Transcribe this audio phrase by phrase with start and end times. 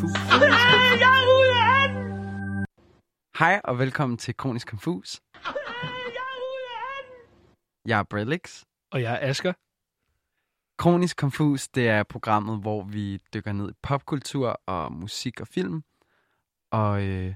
[0.00, 0.18] Konfus.
[3.38, 5.20] Hej og velkommen til Kronisk Konfus.
[7.86, 8.62] Jeg er Brelix.
[8.90, 9.52] Og jeg er Asger.
[10.78, 15.82] Kronisk Konfus, det er programmet, hvor vi dykker ned i popkultur og musik og film.
[16.70, 17.34] Og øh,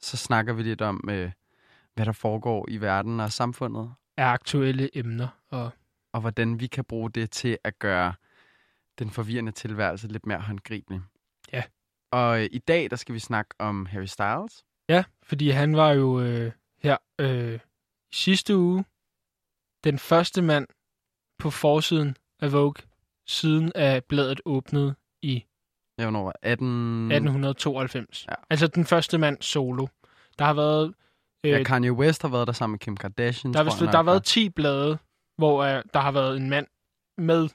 [0.00, 1.32] så snakker vi lidt om, øh,
[1.94, 3.94] hvad der foregår i verden og samfundet.
[4.16, 5.28] Er aktuelle emner.
[5.48, 5.70] Og
[6.12, 8.14] Og hvordan vi kan bruge det til at gøre
[8.98, 11.00] den forvirrende tilværelse lidt mere håndgribelig.
[12.12, 12.18] Ja.
[12.18, 14.64] Og øh, i dag, der skal vi snakke om Harry Styles.
[14.88, 17.54] ja, fordi han var jo øh, her øh,
[18.12, 18.84] i sidste uge
[19.84, 20.66] den første mand
[21.38, 22.74] på forsiden af Vogue,
[23.26, 25.44] siden at bladet åbnede i
[25.98, 27.10] Jeg hvornår var 18...
[27.12, 28.26] 1892.
[28.28, 28.34] Ja.
[28.50, 29.86] Altså den første mand solo.
[30.38, 30.94] Der har været...
[31.44, 33.52] Øh, Ja, Kanye West har været der sammen med Kim Kardashian.
[33.52, 34.98] der, har, vist, der har været 10 blade,
[35.38, 36.66] hvor øh, der har været en mand
[37.18, 37.48] med.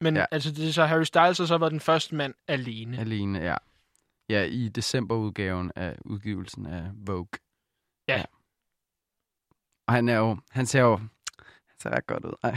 [0.00, 0.20] Men Ja.
[0.20, 0.26] ja.
[0.30, 2.98] altså, det er så Harry Styles har så været den første mand alene.
[2.98, 3.56] Alene, ja.
[4.28, 7.28] Ja, i decemberudgaven af udgivelsen af Vogue.
[8.08, 8.24] Ja.
[9.86, 12.32] Og han er jo, han ser jo, han ser ret godt ud.
[12.42, 12.54] Ej.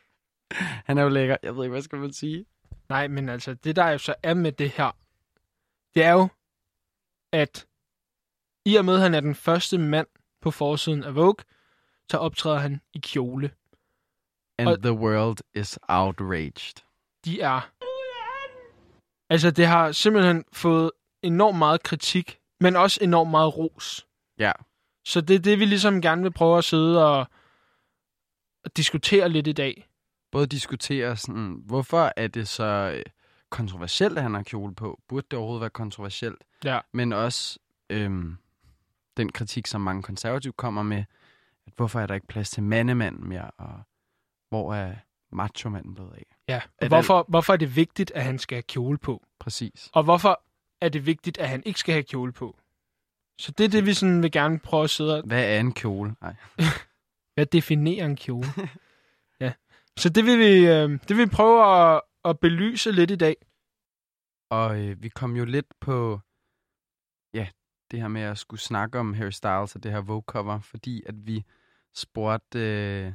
[0.86, 1.36] han er jo lækker.
[1.42, 2.46] Jeg ved ikke, hvad skal man sige?
[2.88, 4.90] Nej, men altså, det der jo så er med det her,
[5.94, 6.28] det er jo,
[7.32, 7.66] at
[8.64, 10.06] i og med, at han er den første mand
[10.40, 11.44] på forsiden af Vogue,
[12.10, 13.50] så optræder han i kjole.
[14.58, 16.84] And Og- the world is outraged.
[17.24, 17.70] De er...
[19.32, 20.90] Altså, det har simpelthen fået
[21.22, 24.06] enormt meget kritik, men også enormt meget ros.
[24.38, 24.52] Ja.
[25.04, 27.26] Så det er det, vi ligesom gerne vil prøve at sidde og,
[28.64, 29.88] og diskutere lidt i dag.
[30.32, 33.04] Både diskutere sådan, hvorfor er det så øh,
[33.50, 35.00] kontroversielt, at han har kjole på?
[35.08, 36.44] Burde det overhovedet være kontroversielt?
[36.64, 36.80] Ja.
[36.92, 37.58] Men også
[37.90, 38.36] øhm,
[39.16, 41.04] den kritik, som mange konservative kommer med,
[41.66, 43.80] at hvorfor er der ikke plads til mandemanden mere, og
[44.48, 44.94] hvor er
[45.32, 46.36] macho-manden blevet af?
[46.48, 46.60] Ja.
[46.80, 49.26] Og hvorfor, hvorfor er det vigtigt, at han skal have kjole på?
[49.40, 49.90] Præcis.
[49.92, 50.42] Og hvorfor
[50.80, 52.58] er det vigtigt, at han ikke skal have kjole på?
[53.38, 55.22] Så det er det, vi sådan vil gerne prøve at sidde og...
[55.26, 56.14] Hvad er en kjole?
[56.20, 56.34] Nej.
[57.34, 58.46] Hvad definerer en kjole?
[59.40, 59.52] ja.
[59.96, 63.36] Så det vil vi, øh, det vil vi prøve at, at belyse lidt i dag.
[64.50, 66.20] Og øh, vi kom jo lidt på,
[67.34, 67.48] ja,
[67.90, 71.26] det her med at skulle snakke om Harry Styles og det her Vogue-cover, fordi at
[71.26, 71.44] vi
[71.94, 73.12] spurgte øh,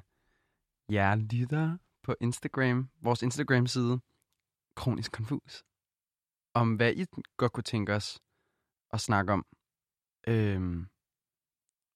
[0.92, 1.78] jer lyttere
[2.08, 4.00] på Instagram, vores Instagram-side,
[4.76, 5.64] Kronisk Konfus,
[6.54, 7.06] om hvad I
[7.38, 8.20] godt kunne tænke os
[8.94, 9.46] at snakke om.
[10.28, 10.88] Øhm,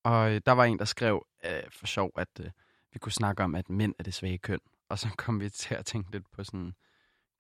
[0.04, 2.52] og øh, der var en, der skrev øh, for sjov, at øh,
[2.94, 4.60] vi kunne snakke om, at mænd er det svage køn.
[4.90, 6.74] Og så kom vi til at tænke lidt på sådan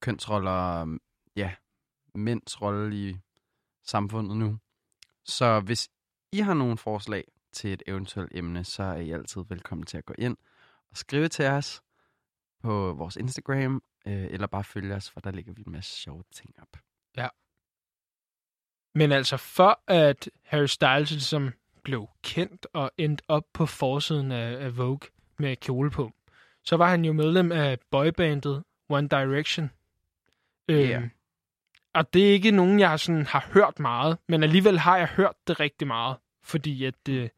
[0.01, 0.97] kønsroller,
[1.35, 1.55] ja,
[2.15, 3.19] mænds rolle i
[3.83, 4.59] samfundet nu.
[5.23, 5.89] Så hvis
[6.31, 10.05] I har nogle forslag til et eventuelt emne, så er I altid velkommen til at
[10.05, 10.37] gå ind
[10.91, 11.81] og skrive til os
[12.63, 16.23] på vores Instagram, øh, eller bare følge os, for der ligger vi en masse sjove
[16.31, 16.77] ting op.
[18.95, 24.65] Men altså, for at Harry Styles ligesom blev kendt og endte op på forsiden af,
[24.65, 26.11] af Vogue med kjole på,
[26.63, 29.71] så var han jo medlem af boybandet One Direction.
[30.69, 30.97] Ja.
[30.97, 31.09] Øhm,
[31.93, 35.35] og det er ikke nogen, jeg sådan har hørt meget, men alligevel har jeg hørt
[35.47, 37.29] det rigtig meget, fordi at, øh,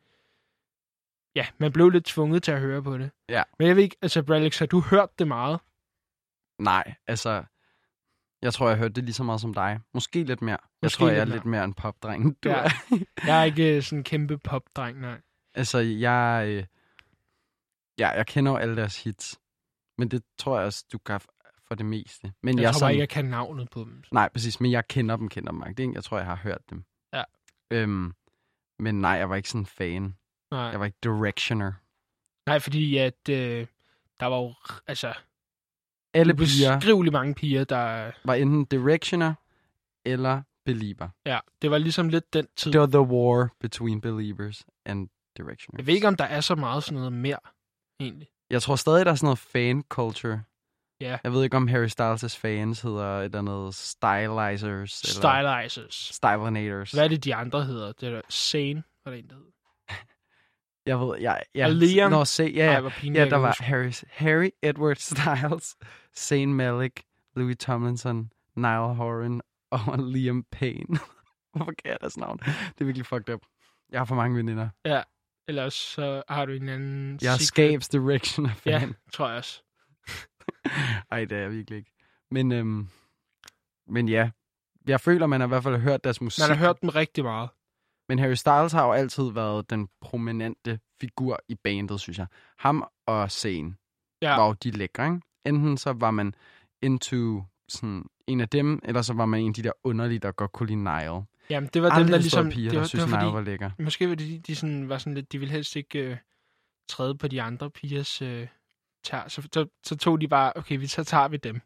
[1.35, 3.11] ja, man blev lidt tvunget til at høre på det.
[3.29, 3.43] Ja.
[3.59, 5.59] Men jeg ved ikke, altså Bralix, har du hørt det meget?
[6.59, 7.43] Nej, altså,
[8.41, 9.79] jeg tror, jeg hørte det lige så meget som dig.
[9.93, 10.57] Måske lidt mere.
[10.61, 12.55] Jeg Måske tror, jeg er lidt mere en popdreng, du Ja.
[12.55, 12.69] er.
[13.27, 15.21] Jeg er ikke øh, sådan en kæmpe popdreng, nej.
[15.55, 16.65] Altså, jeg, øh,
[17.99, 19.39] ja, jeg kender jo alle deres hits.
[19.97, 21.19] Men det tror jeg også, du kan
[21.67, 22.33] for det meste.
[22.43, 24.03] Men Jeg, jeg, tror sådan, bare ikke, jeg kan navnet på dem.
[24.11, 24.61] Nej, præcis.
[24.61, 25.63] Men jeg kender dem, kender dem.
[25.69, 25.91] Ikke?
[25.95, 26.83] Jeg tror, jeg har hørt dem.
[27.13, 27.23] Ja.
[27.71, 28.13] Øhm,
[28.79, 30.15] men nej, jeg var ikke sådan en fan.
[30.53, 30.61] Nej.
[30.61, 31.71] Jeg var ikke directioner.
[32.45, 33.67] Nej, fordi at øh,
[34.19, 34.53] der var jo
[34.87, 35.13] altså
[36.13, 38.11] Alle piger mange piger, der...
[38.25, 39.33] var enten directioner
[40.05, 41.09] eller belieber.
[41.25, 42.71] Ja, det var ligesom lidt den tid.
[42.71, 45.77] Det var the war between believers and directioners.
[45.77, 47.39] Jeg ved ikke, om der er så meget sådan noget mere,
[47.99, 48.27] egentlig.
[48.49, 50.43] Jeg tror stadig, der er sådan noget fan culture.
[51.01, 51.17] Ja.
[51.23, 55.01] Jeg ved ikke, om Harry Styles' fans hedder et eller andet stylizers.
[55.01, 56.09] Eller Stylizers.
[56.13, 56.91] stylinators.
[56.91, 57.91] Hvad er det, de andre hedder?
[57.91, 59.45] Det er der Sane, var det en, der hed.
[60.85, 61.43] Jeg ved, jeg...
[61.55, 62.11] Ja, Og Liam?
[62.11, 62.89] Nå, se, ja, Ej, ja.
[62.89, 63.57] pinligt, ja jeg der var.
[63.59, 65.75] Harry, Harry Edward Styles,
[66.27, 67.03] Zayn Malik,
[67.35, 69.41] Louis Tomlinson, Niall Horan
[69.71, 70.99] og Liam Payne.
[71.55, 72.37] Hvorfor kan jeg deres navn?
[72.39, 73.41] Det er virkelig fucked up.
[73.91, 74.69] Jeg har for mange veninder.
[75.47, 77.19] Ellers så har du en anden...
[77.21, 78.71] Jeg er secret- Skabs Directioner fan.
[78.73, 79.61] Ja, tror jeg også.
[81.11, 81.91] Ej, det er jeg virkelig ikke.
[82.31, 82.87] Men, øhm,
[83.87, 84.29] men ja,
[84.87, 86.41] jeg føler, man har i hvert fald hørt deres musik.
[86.49, 87.49] Man har hørt dem rigtig meget.
[88.13, 92.27] Men Harry Styles har jo altid været den prominente figur i bandet, synes jeg.
[92.57, 93.73] Ham og Zayn
[94.21, 95.19] Ja, var jo de lækre, ikke?
[95.45, 96.35] Enten så var man
[96.81, 100.31] into sådan en af dem, eller så var man en af de der underlige, der
[100.31, 101.23] godt kunne lide Nile.
[101.49, 103.33] Jamen, det var dem, Aldrig der ligesom, piger, det der var, synes, det var fordi,
[103.33, 103.69] var lækker.
[103.79, 106.17] måske var det, de, de sådan, var sådan lidt, de ville helst ikke øh,
[106.89, 108.47] træde på de andre pigers øh,
[109.03, 109.27] tær.
[109.27, 111.61] Så, så, så tog de bare, okay, vi, så tager vi dem.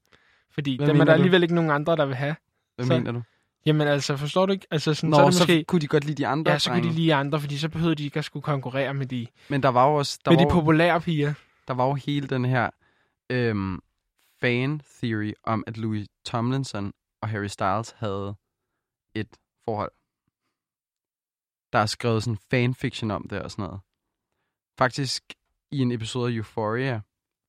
[0.52, 1.16] Fordi Hvad dem er der du?
[1.16, 2.36] alligevel ikke nogen andre, der vil have.
[2.76, 3.22] Hvad så- mener du?
[3.68, 4.68] Jamen altså, forstår du ikke?
[4.72, 5.64] Altså, sådan, Nå, så det så måske...
[5.64, 7.96] kunne de godt lide de andre Ja, så kunne de lige andre, fordi så behøvede
[7.96, 10.19] de ikke at skulle konkurrere med de, Men der var jo også...
[10.25, 11.34] Der med var, de populære piger.
[11.68, 12.69] der var jo hele den her
[13.30, 13.80] øhm,
[14.42, 18.36] fan-theory om, at Louis Tomlinson og Harry Styles havde
[19.16, 19.92] et forhold.
[21.74, 23.80] Der er skrevet sådan fanfiction om det og sådan noget.
[24.78, 25.24] Faktisk
[25.72, 27.02] i en episode af Euphoria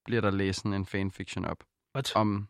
[0.05, 1.65] bliver der læst sådan en fanfiction op
[1.95, 2.17] What?
[2.17, 2.49] om...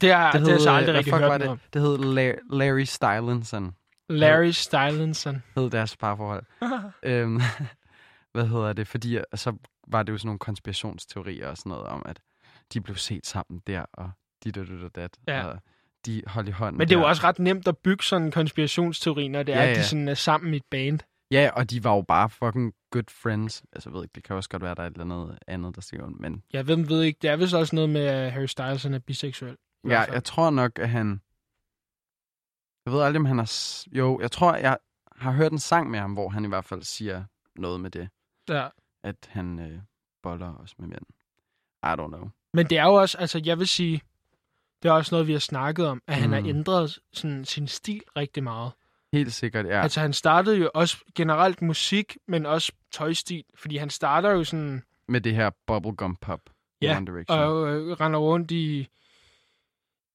[0.00, 1.48] Det har, det, det har jeg så aldrig rigtig fuck var hørt det?
[1.48, 1.60] om.
[1.72, 3.74] Det hed La- Larry Stylinson,
[4.08, 5.42] Larry Stylinson.
[5.56, 6.44] hed deres parforhold.
[7.02, 7.40] øhm,
[8.34, 8.88] hvad hedder det?
[8.88, 9.52] Fordi øh, så
[9.88, 12.20] var det jo sådan nogle konspirationsteorier og sådan noget om, at
[12.72, 14.10] de blev set sammen der, og
[14.44, 15.18] dit og dit og dat.
[15.28, 15.44] Ja.
[15.44, 15.58] Og
[16.06, 18.32] de holdt i hånden Men det er jo også ret nemt at bygge sådan en
[18.32, 19.86] konspirationsteori, når det er, Ja, at de ja.
[19.86, 20.98] sådan er sammen i et band.
[21.30, 23.62] Ja, og de var jo bare fucking good friends.
[23.72, 25.76] Altså, jeg ved ikke, det kan også godt være, der er et eller andet andet,
[25.76, 28.46] der ondt, men Jeg ved, ved ikke, det er vist også noget med, at Harry
[28.46, 29.56] Styles han er biseksuel.
[29.88, 31.20] ja, jeg tror nok, at han...
[32.86, 33.76] Jeg ved aldrig, om han har...
[33.92, 34.78] Jo, jeg tror, jeg
[35.16, 37.24] har hørt en sang med ham, hvor han i hvert fald siger
[37.56, 38.08] noget med det.
[38.48, 38.68] Ja.
[39.02, 39.80] At han øh,
[40.22, 41.04] boller også med mænd.
[41.82, 42.28] I don't know.
[42.54, 44.00] Men det er jo også, altså jeg vil sige,
[44.82, 46.46] det er også noget, vi har snakket om, at han har Mm.
[46.46, 48.72] ændret sådan, sin stil rigtig meget.
[49.12, 49.82] Helt sikkert, ja.
[49.82, 54.82] Altså han startede jo også generelt musik, men også tøjstil, fordi han starter jo sådan,
[55.08, 56.40] Med det her bubblegum pop
[56.82, 57.38] Ja, One Direction.
[57.38, 58.88] og øh, render rundt i,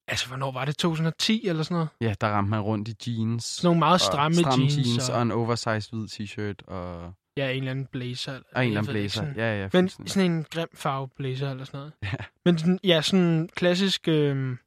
[0.07, 1.89] altså hvornår var det, 2010 eller sådan noget?
[2.01, 3.43] Ja, der ramte man rundt i jeans.
[3.45, 7.13] Sådan nogle meget stramme, og stramme jeans, jeans og, og en oversized hvid t-shirt og,
[7.37, 8.39] ja, en eller anden blazer.
[8.55, 9.21] og en eller anden blazer.
[9.21, 11.93] sådan- Ja, ja, Men sådan en grim farve blazer eller sådan noget.
[12.03, 12.11] Ja.
[12.45, 14.57] Men sådan, ja, sådan klassisk, øh,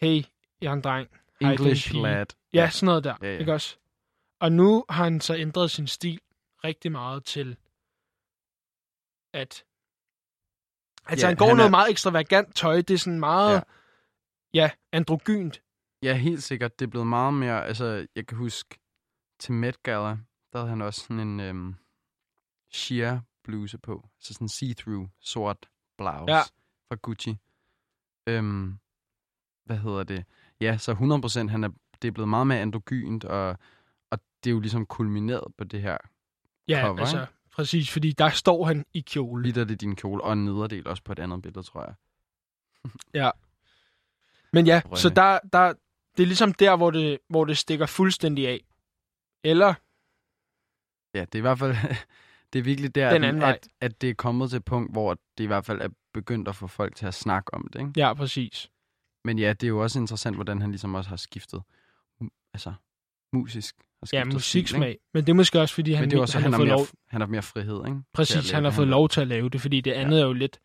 [0.00, 0.22] hey,
[0.60, 1.08] jeg er en dreng.
[1.40, 2.26] English lad.
[2.54, 3.38] Ja, sådan noget der, Ja, ja.
[3.38, 3.76] ikke også?
[4.40, 6.20] Og nu har han så ændret sin stil
[6.64, 7.56] rigtig meget til,
[9.32, 9.64] at...
[11.06, 12.76] Altså, Ja, han går han noget er- meget ekstravagant tøj.
[12.76, 13.60] Det er sådan meget, Ja.
[14.54, 15.62] ja, androgynt.
[16.02, 16.78] Ja, helt sikkert.
[16.78, 17.64] Det er blevet meget mere...
[17.66, 18.78] Altså, jeg kan huske
[19.40, 20.16] til Met Gala,
[20.52, 21.74] der havde han også sådan en øhm,
[22.72, 24.08] sheer bluse på.
[24.20, 26.40] Så sådan en see-through sort blouse Ja.
[26.88, 27.36] fra Gucci.
[28.28, 28.78] Øhm,
[29.64, 30.24] hvad hedder det?
[30.60, 31.70] Ja, så 100% han er,
[32.02, 33.58] det er blevet meget mere androgynt, og,
[34.10, 35.96] og det er jo ligesom kulmineret på det her.
[36.68, 37.32] Ja, Cover, altså, ikke?
[37.52, 39.42] præcis, fordi der står han i kjole.
[39.42, 41.94] Lidt af det din kjole, og en nederdel også på et andet billede, tror jeg.
[44.52, 44.96] Men ja, Rønne.
[44.96, 45.72] så der, der,
[46.16, 48.64] det er ligesom der, hvor det, hvor det stikker fuldstændig af.
[49.44, 49.74] Eller,
[51.14, 51.76] Ja, det er i hvert fald...
[52.52, 53.50] det er virkelig der, Den at, vej.
[53.50, 56.48] at, at det er kommet til et punkt, hvor det i hvert fald er begyndt
[56.48, 57.92] at få folk til at snakke om det, ikke?
[57.96, 58.70] ja, præcis.
[59.24, 61.62] Men ja, det er jo også interessant, hvordan han ligesom også har skiftet,
[62.54, 62.72] altså
[63.32, 63.76] musisk.
[63.78, 64.88] Har Ja, stil, musiksmag.
[64.88, 65.00] ikke?
[65.14, 66.68] Men det er måske også, fordi han, Men det er også, han, han, har fået
[66.68, 67.98] mere, lov, han har mere frihed, ikke?
[68.12, 70.32] Præcis, han har det, fået lov til at lave det, fordi det andet er jo
[70.32, 70.60] lidt...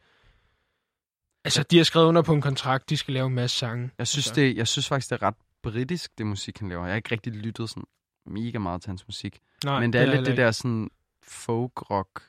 [1.45, 1.63] Altså, Ja.
[1.71, 3.91] de har skrevet under på en kontrakt, de skal lave en masse sange.
[3.97, 6.83] Jeg synes, Altså, det, jeg synes faktisk, det er ret britisk, det musik, han laver.
[6.86, 7.83] Jeg har ikke rigtig lyttet sådan
[8.25, 9.39] mega meget til hans musik.
[9.65, 10.89] nej, Men det er lidt heller det der sådan
[11.24, 12.21] folk-rock,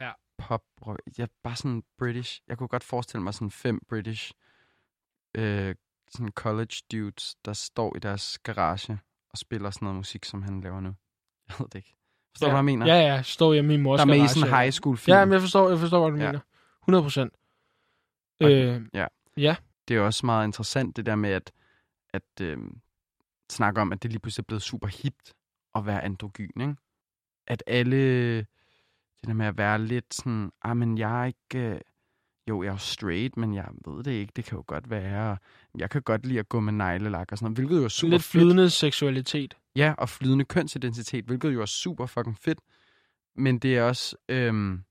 [0.00, 0.10] Ja.
[0.38, 1.00] pop-rock.
[1.18, 2.40] Jeg er bare sådan British.
[2.48, 4.32] Jeg kunne godt forestille mig sådan fem British
[5.34, 5.74] øh,
[6.10, 8.98] sådan college dudes, der står i deres garage
[9.30, 10.94] og spiller sådan noget musik, som han laver nu.
[11.48, 11.94] Jeg ved det ikke.
[12.32, 12.50] Forstår ja.
[12.50, 12.86] du, hvad jeg mener?
[12.86, 15.16] Ja, ja, står hjemme i mors der er med i sådan en high school film.
[15.16, 16.30] Ja, men jeg forstår, jeg forstår, hvad du Ja.
[16.30, 16.40] mener.
[16.82, 17.32] 100 procent.
[18.40, 19.06] Okay, Øh, ja.
[19.36, 19.56] ja.
[19.88, 21.52] det er også meget interessant, det der med at,
[22.12, 22.58] at øh,
[23.50, 25.34] snakke om, at det lige pludselig er blevet super hipt
[25.74, 26.74] at være androgyn, ikke?
[27.46, 31.80] At alle, det der med at være lidt sådan, ah, men jeg er ikke, øh,
[32.48, 35.38] jo, jeg er straight, men jeg ved det ikke, det kan jo godt være,
[35.78, 38.10] jeg kan godt lide at gå med neglelak og sådan noget, hvilket jo er super
[38.10, 38.30] Lidt fedt.
[38.30, 39.56] flydende seksualitet.
[39.76, 42.58] Ja, og flydende kønsidentitet, hvilket jo er super fucking fedt.
[43.36, 44.16] Men det er også...
[44.28, 44.84] Øhm,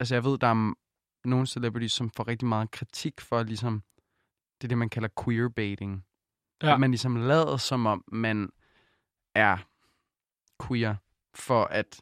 [0.00, 0.74] altså, jeg ved, der er
[1.24, 3.82] nogle celebrities, som får rigtig meget kritik for ligesom...
[4.60, 6.04] Det er det, man kalder queerbaiting.
[6.62, 6.74] Ja.
[6.74, 8.50] At man ligesom lader, som om man
[9.34, 9.56] er
[10.66, 10.94] queer,
[11.34, 12.00] for at...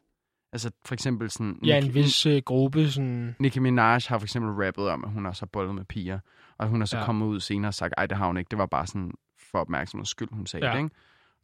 [0.55, 1.59] Altså, for eksempel sådan...
[1.65, 3.35] Ja, en Nicki- vis øh, gruppe, sådan...
[3.39, 6.19] Nicki Minaj har for eksempel rappet om, at hun har bollet med piger.
[6.57, 7.05] Og hun har så Ja.
[7.05, 8.49] kommet ud senere og sagt, ej, det har hun ikke.
[8.49, 9.11] Det var bare sådan
[9.51, 10.73] for opmærksomheds skyld, hun sagde Ja.
[10.77, 10.95] det, ikke?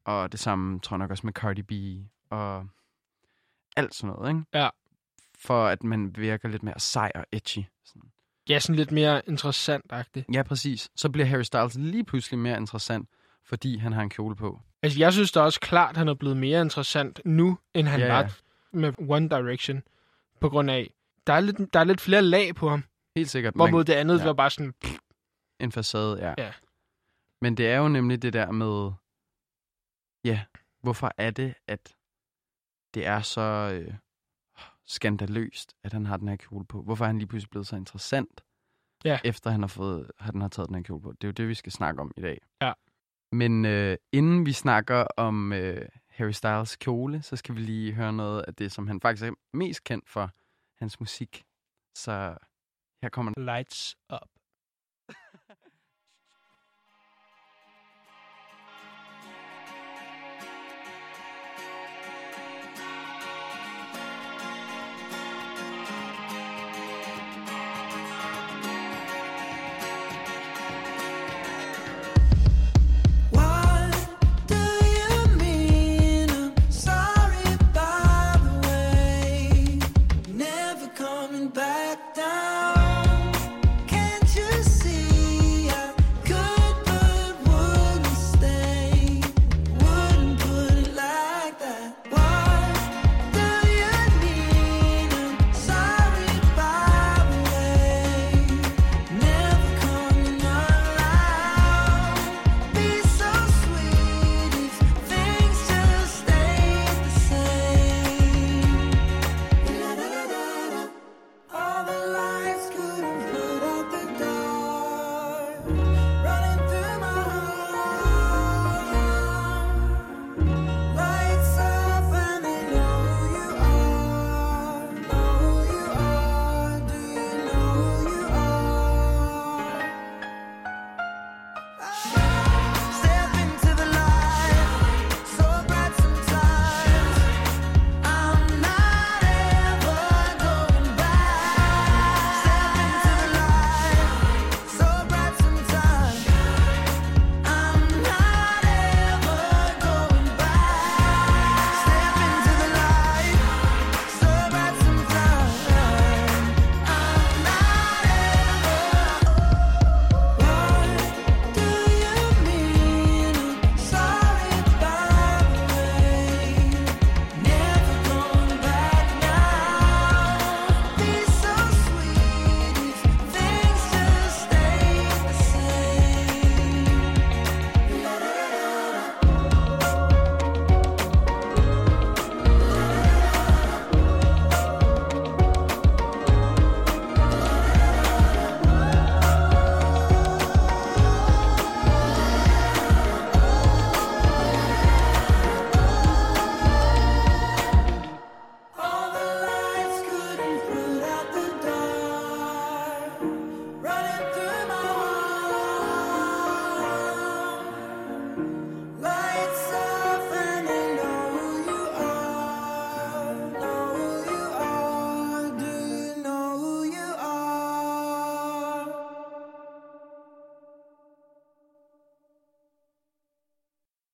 [0.06, 1.72] Og det samme tror jeg nok også med Cardi B
[2.30, 2.68] og
[3.76, 4.44] alt sådan noget, ikke?
[4.54, 4.70] Ja.
[5.40, 7.66] For at man virker lidt mere sej og edgy.
[7.86, 8.10] Sådan.
[8.50, 10.26] Ja, sådan lidt mere interessant-agtigt.
[10.34, 10.90] Ja, præcis.
[10.96, 13.10] Så bliver Harry Styles lige pludselig mere interessant,
[13.46, 14.60] fordi han har en kjole på.
[14.84, 18.00] Altså, jeg synes da også klart, at han er blevet mere interessant nu, end han
[18.00, 18.30] Ja, ja, ja.
[18.74, 19.84] Med One Direction.
[20.40, 20.94] På grund af,
[21.28, 22.84] der er lidt, der er lidt flere lag på ham.
[23.16, 23.54] Helt sikkert.
[23.56, 24.26] Hvorimod Man, det andet ja.
[24.26, 24.74] var bare sådan,
[25.60, 26.34] en facade, ja.
[26.38, 26.54] Ja.
[27.42, 28.92] Men det er jo nemlig det der med,
[30.26, 30.42] ja,
[30.82, 31.96] hvorfor er det, at
[32.94, 33.42] det er så
[33.74, 33.94] øh,
[34.88, 36.82] skandaløst, at han har den her kjole på?
[36.82, 38.42] Hvorfor er han lige pludselig blevet så interessant,
[39.06, 39.20] Ja.
[39.24, 41.12] efter han har, fået, han har taget den her kjole på?
[41.12, 42.42] Det er jo det, vi skal snakke om i dag.
[42.62, 42.74] Ja.
[43.32, 45.90] Men øh, inden vi snakker om øh,
[46.22, 49.34] Harry Styles kjole, så skal vi lige høre noget af det, som han faktisk er
[49.54, 50.32] mest kendt for,
[50.80, 51.44] hans musik.
[51.96, 52.38] Så
[53.04, 53.32] her kommer.
[53.38, 54.31] Lights up.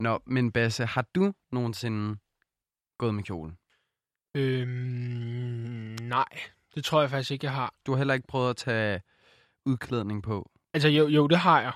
[0.08, 2.18] Nå, men Basse, har du nogensinde
[2.98, 3.58] gået med kjolen?
[4.36, 6.26] Øhm, nej,
[6.76, 7.74] det tror jeg faktisk ikke, jeg har.
[7.86, 9.02] Du har heller ikke prøvet at tage
[9.66, 10.52] udklædning på?
[10.74, 11.72] Altså, jo, jo det har jeg.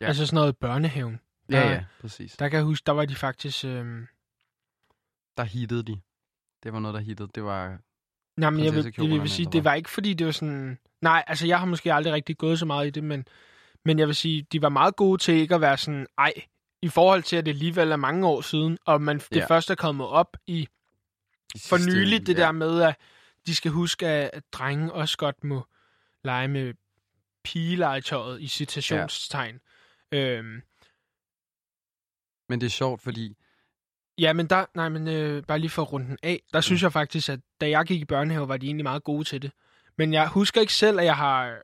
[0.00, 0.04] Ja.
[0.04, 0.06] Ja.
[0.08, 1.20] Altså sådan noget børnehaven.
[1.50, 2.36] Ja, Der- ja, præcis.
[2.36, 3.64] Der kan jeg huske, der var de faktisk...
[3.64, 4.06] Øhm...
[5.36, 6.00] Der hittede de.
[6.62, 7.28] Det var noget, der hittede.
[7.34, 7.78] Det var...
[8.36, 10.78] Nej, men jeg vil, jeg vil sige, det var ikke, fordi det var sådan...
[11.00, 13.26] Nej, altså, jeg har måske aldrig rigtig gået så meget i det, men,
[13.84, 16.06] men jeg vil sige, de var meget gode til ikke at være sådan...
[16.18, 16.32] Ej,
[16.82, 19.46] i forhold til, at det alligevel er mange år siden, og man, det Ja.
[19.46, 20.68] først er kommet op i
[21.58, 22.42] for nyligt, det ja.
[22.42, 22.96] der med, at
[23.46, 25.66] de skal huske, at, drenge også godt må
[26.24, 26.74] lege med
[27.44, 29.60] pigelegetøjet i citationstegn.
[30.12, 30.18] Ja.
[30.18, 30.62] Øhm,
[32.48, 33.36] Men det er sjovt, fordi...
[34.18, 36.82] ja, men der, nej, men øh, bare lige for at runde den af, der synes
[36.82, 39.52] jeg faktisk, at da jeg gik i børnehave, var de egentlig meget gode til det.
[39.98, 41.62] Men jeg husker ikke selv, at jeg har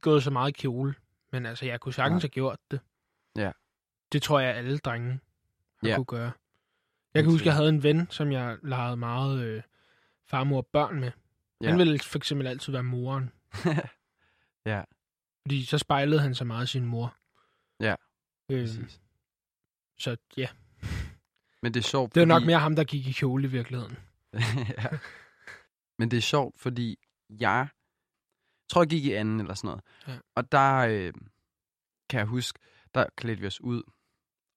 [0.00, 0.94] gået så meget i kjole.
[1.32, 2.20] Men altså, jeg kunne sagtens Nej.
[2.20, 2.80] have gjort det.
[3.36, 3.50] Ja.
[4.12, 5.10] Det tror jeg, alle drenge
[5.82, 5.96] har Ja.
[5.96, 6.32] kunne gøre.
[7.14, 9.62] Jeg kan huske, jeg havde en ven, som jeg legede meget øh,
[10.26, 11.10] farmor og børn med.
[11.60, 11.68] Ja.
[11.68, 13.30] Han ville for eksempel altid være moren.
[14.66, 14.82] Ja.
[15.46, 17.16] Fordi så spejlede han sig meget sin mor.
[17.80, 17.94] Ja,
[18.50, 19.00] Øh, Præcis.
[19.98, 20.48] så ja,
[21.62, 23.50] Men det er sjovt, det var nok fordi- mere ham, der gik i kjole i
[23.50, 23.96] virkeligheden.
[24.78, 24.88] ja.
[25.98, 26.98] Men det er sjovt, fordi
[27.30, 27.68] jeg
[28.70, 29.82] tror, jeg gik i anden eller sådan noget.
[30.08, 30.18] Ja.
[30.34, 31.12] Og der øh,
[32.10, 32.58] kan jeg huske,
[32.94, 33.82] der klædte vi os ud.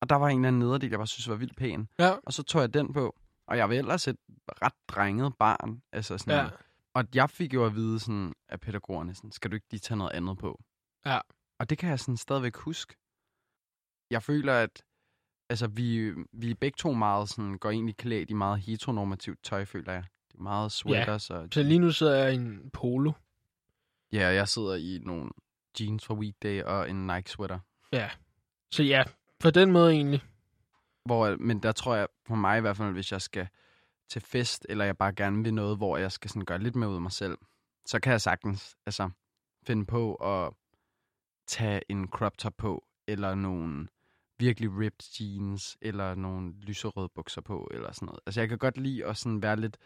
[0.02, 1.88] Og der var en eller anden nederdel, jeg bare synes var vildt pæn.
[2.00, 3.16] Ja, Og så tog jeg den på.
[3.48, 4.18] Og jeg var ellers et
[4.62, 5.82] ret drenget barn.
[5.92, 6.50] Altså sådan, ja,
[6.94, 9.98] Og jeg fik jo at vide sådan, af pædagogerne, sådan, skal du ikke lige tage
[9.98, 10.64] noget andet på?
[11.06, 11.20] Ja.
[11.60, 12.96] Og det kan jeg sådan stadigvæk huske.
[14.10, 14.84] jeg føler, at
[15.50, 19.94] altså, vi, vi begge to meget sådan, går egentlig klædt i meget heteronormativt tøj, føler
[19.94, 20.04] jeg.
[20.32, 21.48] Det er meget sweaters og...
[21.52, 23.12] Så lige nu sidder jeg i en polo.
[24.12, 25.30] Ja, jeg sidder i nogle
[25.80, 27.60] jeans fra weekday og en Nike sweater.
[28.72, 29.04] Så ja,
[29.46, 30.24] på den måde egentlig.
[31.06, 33.48] Hvor, men der tror jeg, for mig i hvert fald, hvis jeg skal
[34.10, 36.90] til fest, eller jeg bare gerne vil noget, hvor jeg skal sådan gøre lidt mere
[36.90, 37.38] ud af mig selv,
[37.86, 39.10] så kan jeg sagtens altså,
[39.64, 40.54] finde på at
[41.48, 43.88] tage en crop top på, eller nogle
[44.40, 48.20] virkelig ripped jeans, eller nogle lyserøde bukser på, eller sådan noget.
[48.26, 49.78] Altså jeg kan godt lide at sådan være lidt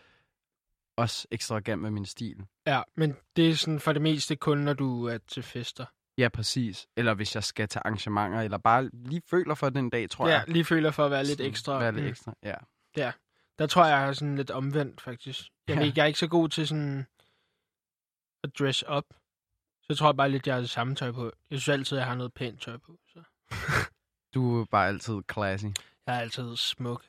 [0.95, 2.45] også ekstravagant med min stil.
[2.67, 5.85] Ja, men det er sådan for det meste kun, når du er til fester.
[6.19, 6.87] Ja, præcis.
[6.97, 10.33] Eller hvis jeg skal til arrangementer, eller bare lige føler for den dag, tror ja,
[10.33, 10.43] jeg.
[10.47, 11.79] lige føler for at være lidt ekstra.
[11.79, 12.09] Være lidt mm.
[12.09, 13.11] ekstra, ja.
[13.59, 15.39] Der tror jeg, jeg er sådan lidt omvendt, faktisk.
[15.67, 15.83] Jeg, Ja.
[15.83, 15.91] ja.
[15.95, 17.07] jeg er ikke så god til sådan
[18.43, 19.03] at dress up.
[19.83, 21.23] Så tror jeg bare lidt, jeg har det samme tøj på.
[21.49, 22.99] Jeg synes altid, jeg har noget pænt tøj på.
[23.13, 23.23] Så.
[24.33, 25.65] Du er bare altid classy.
[26.07, 27.03] Jeg er altid smuk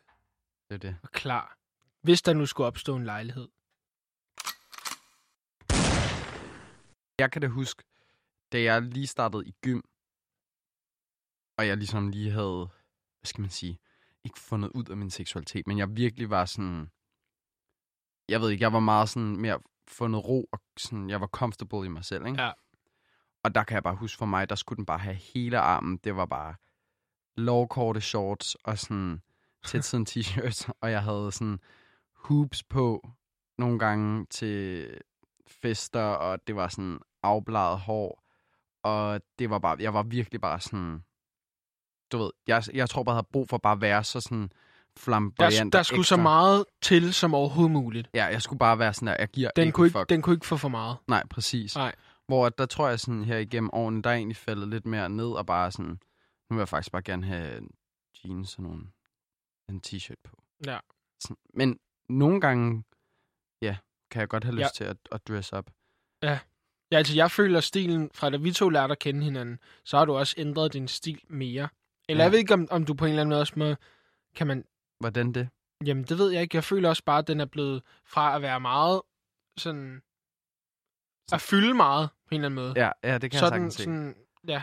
[0.69, 0.97] Det er det.
[1.03, 1.57] og klar.
[2.03, 3.49] Hvis der nu skulle opstå en lejlighed.
[7.19, 7.83] Jeg kan da huske,
[8.53, 9.81] da jeg lige startede i gym,
[11.59, 12.69] og jeg ligesom lige havde,
[13.21, 13.79] hvad skal man sige,
[14.25, 16.91] ikke fundet ud af min seksualitet, men jeg virkelig var sådan,
[18.29, 21.87] jeg ved ikke, jeg var meget sådan mere fundet ro, og sådan, jeg var comfortable
[21.87, 22.43] i mig selv, ikke?
[22.43, 22.53] Ja.
[23.43, 25.97] Og der kan jeg bare huske for mig, der skulle den bare have hele armen.
[25.97, 26.55] Det var bare
[27.37, 29.23] lovkorte shorts og sådan
[29.67, 31.61] tætsiddende t-shirts, og jeg havde sådan
[32.15, 33.09] hoops på
[33.59, 34.91] nogle gange til
[35.47, 38.20] fester, og det var sådan afbladet hår,
[38.83, 41.05] og det var bare, jeg var virkelig bare sådan,
[42.13, 44.53] du ved, jeg, jeg tror bare, jeg havde brug for bare at være så sådan
[44.99, 46.23] flamboyant Der, der skulle så ekstra.
[46.23, 48.09] meget til som overhovedet muligt.
[48.15, 50.09] Ja, jeg skulle bare være sådan der, jeg giver Den, ikke kunne ikke, fuck.
[50.09, 50.97] den kunne ikke få for meget.
[51.09, 51.77] Nej, præcis.
[51.77, 51.95] Nej.
[52.27, 55.27] Hvor der tror jeg sådan her igennem årene, der er egentlig faldet lidt mere ned
[55.33, 56.01] og bare sådan,
[56.51, 57.61] nu vil jeg faktisk bare gerne have
[58.25, 58.87] jeans og nogle,
[59.69, 60.37] en t-shirt på.
[60.67, 60.79] Ja.
[61.21, 61.37] Sådan.
[61.55, 62.85] Men nogle gange,
[63.63, 63.77] ja,
[64.11, 64.69] kan jeg godt have lyst Ja.
[64.75, 65.71] til at, at dress up.
[66.23, 66.39] Ja,
[66.99, 70.17] altså jeg føler stilen, fra da vi to lærte at kende hinanden, så har du
[70.17, 71.49] også ændret din stil mere.
[71.49, 71.69] Eller
[72.09, 72.15] Ja.
[72.15, 72.23] ja.
[72.23, 73.75] jeg ved ikke, om, om du på en eller anden måde også må,
[74.35, 74.65] kan man,
[75.01, 75.49] Hvordan det?
[75.87, 78.43] jamen det ved jeg ikke, jeg føler også bare, at den er blevet fra at
[78.43, 79.03] være meget
[79.59, 80.03] sådan,
[81.33, 82.73] at fylde meget på en eller anden måde.
[82.77, 83.83] Ja, ja det kan så er jeg sagtens se.
[83.85, 84.17] sådan,
[84.49, 84.63] ja,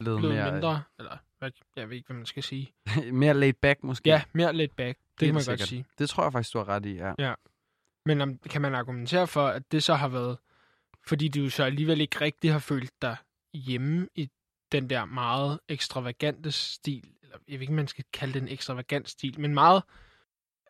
[0.00, 2.72] Blevet blevet mere, mindre, eller hvad, jeg ved ikke, hvad man skal sige.
[3.12, 4.08] mere laid back måske.
[4.10, 5.58] Ja, mere laid back, det Helt kan man sikkert.
[5.58, 5.84] godt sige.
[5.98, 7.34] Det tror jeg faktisk, du har ret i, ja.
[8.06, 10.38] Men om, kan man argumentere for, at det så har været,
[11.08, 13.16] fordi du så alligevel ikke rigtig har følt dig
[13.54, 14.30] hjemme i
[14.72, 19.08] den der meget ekstravagante stil, eller jeg ved ikke, man skal kalde det en ekstravagant
[19.08, 19.82] stil, men meget,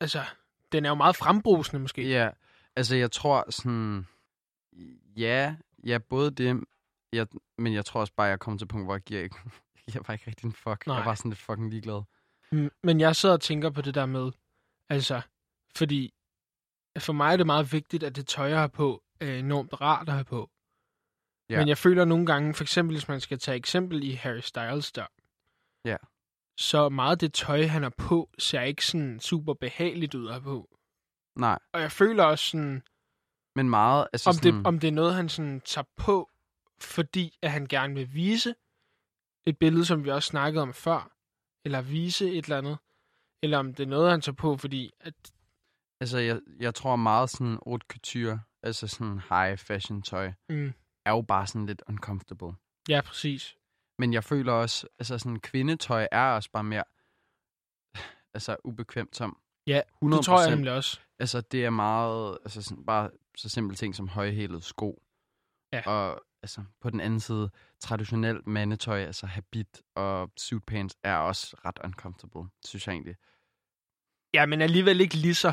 [0.01, 0.25] altså,
[0.73, 2.09] den er jo meget frembrusende måske.
[2.09, 2.31] Ja,
[2.77, 4.07] altså jeg tror sådan,
[5.17, 6.65] ja, ja, både det,
[7.13, 7.27] jeg,
[7.59, 9.37] men jeg tror også bare, jeg kommet til et punkt, hvor jeg giver ikke,
[9.95, 10.87] jeg var ikke rigtig en fuck.
[10.87, 10.97] Nej.
[10.97, 12.03] Jeg var sådan lidt fucking ligeglad.
[12.53, 14.31] Mm, Men jeg sidder og tænker på det der med,
[14.89, 15.21] altså,
[15.77, 16.15] fordi
[16.99, 20.15] for mig er det meget vigtigt, at det tøj, jeg har på, enormt rart at
[20.15, 20.51] have på.
[21.51, 21.59] Ja.
[21.59, 24.93] Men jeg føler nogle gange, for eksempel hvis man skal tage eksempel i Harry Styles
[24.93, 25.07] der,
[25.85, 25.97] Ja.
[26.59, 30.43] så meget det tøj, han har på, ser ikke sådan super behageligt ud at have
[30.43, 30.69] på.
[31.37, 32.83] Nej, Og jeg føler også sådan,
[33.57, 36.31] men meget, altså om sådan, det, om det er noget, han sådan tager på,
[36.81, 38.55] fordi at han gerne vil vise
[39.47, 41.13] et billede, som vi også snakkede om før,
[41.65, 42.79] eller vise et eller andet,
[43.43, 45.15] eller om det er noget, han tager på, fordi at
[46.01, 50.73] altså jeg, jeg tror meget sådan haute couture, altså sådan high fashion tøj, Mm.
[51.07, 52.53] er jo bare sådan lidt uncomfortable.
[52.89, 53.57] Ja, præcis.
[53.99, 56.85] Men jeg føler også, altså sådan kvindetøj er også bare mere,
[58.35, 60.17] altså ubekvemt som Ja, 100%.
[60.17, 61.01] Det tror jeg nemlig også.
[61.19, 65.03] Altså, det er meget, altså sådan, bare så simple ting som højhælede sko.
[65.73, 65.83] Ja.
[65.87, 67.51] Og altså, på den anden side,
[67.81, 73.17] traditionelt mandetøj, altså habit og suit pants, er også ret uncomfortable, synes jeg egentlig.
[74.35, 75.53] Ja, men alligevel ikke lige så.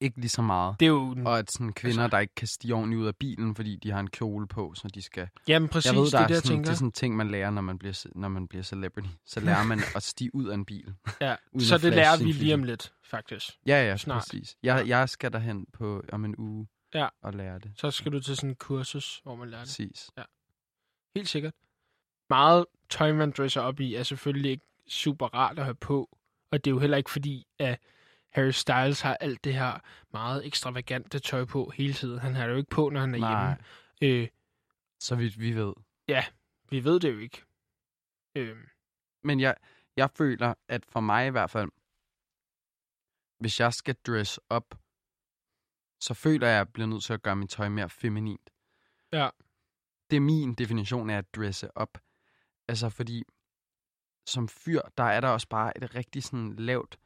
[0.00, 0.80] Ikke lige så meget.
[0.80, 1.16] Det er jo...
[1.26, 3.90] Og at sådan kvinder, Altså- der ikke kan stige ordentligt ud af bilen, fordi de
[3.90, 5.28] har en kjole på, så de skal...
[5.48, 6.64] Jamen præcis, jeg ved, det der er er, det, jeg sådan, tænker.
[6.64, 9.08] det er sådan ting, man lærer, når man bliver, når man bliver celebrity.
[9.26, 10.94] Så lærer man at stige ud af en bil.
[11.20, 11.36] ja.
[11.58, 13.52] Så det lærer vi lige om lidt, faktisk.
[13.66, 14.18] Ja, ja, Snart.
[14.22, 14.56] præcis.
[14.62, 17.08] Jeg, jeg skal derhen på, om en uge Ja.
[17.22, 17.72] og lære det.
[17.76, 19.68] Så skal du til sådan en kursus, hvor man lærer det.
[19.68, 20.10] Præcis.
[21.16, 21.54] Helt sikkert.
[22.30, 26.18] Meget tøj, man dresser op i, er selvfølgelig ikke super rart at have på.
[26.52, 27.78] Og det er jo heller ikke fordi, at
[28.30, 29.78] Harry Styles har alt det her
[30.12, 32.18] meget ekstravagante tøj på hele tiden.
[32.18, 33.56] Han har det jo ikke på, når han er Nej,
[34.00, 34.22] hjemme.
[34.22, 34.28] Øh,
[35.00, 35.72] så vidt vi ved.
[36.70, 37.42] vi ved det jo ikke.
[38.34, 38.56] Øh,
[39.24, 39.56] Men jeg,
[39.96, 41.70] jeg føler, at for mig i hvert fald,
[43.38, 44.74] hvis jeg skal dress op,
[46.00, 48.50] så føler jeg, at jeg bliver nødt til at gøre mit tøj mere feminint.
[49.12, 49.28] Ja.
[50.10, 51.98] Det er min definition af at dresse op.
[52.68, 53.24] Altså fordi,
[54.26, 56.98] som fyr, der er der også bare et rigtig sådan lavt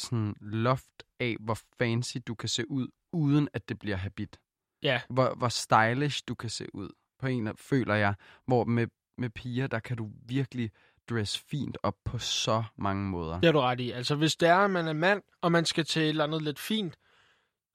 [0.00, 4.38] sådan loft af, hvor fancy du kan se ud, uden at det bliver habit.
[4.82, 6.88] Ja, Hvor, hvor stylish du kan se ud.
[7.18, 8.14] På en, af- føler jeg,
[8.46, 8.86] hvor med,
[9.18, 10.70] med piger, der kan du virkelig
[11.10, 13.34] dress fint op på så mange måder.
[13.34, 13.90] det har du ret i.
[13.90, 16.42] Altså, hvis det er, at man er mand, og man skal til et eller andet
[16.42, 16.94] lidt fint,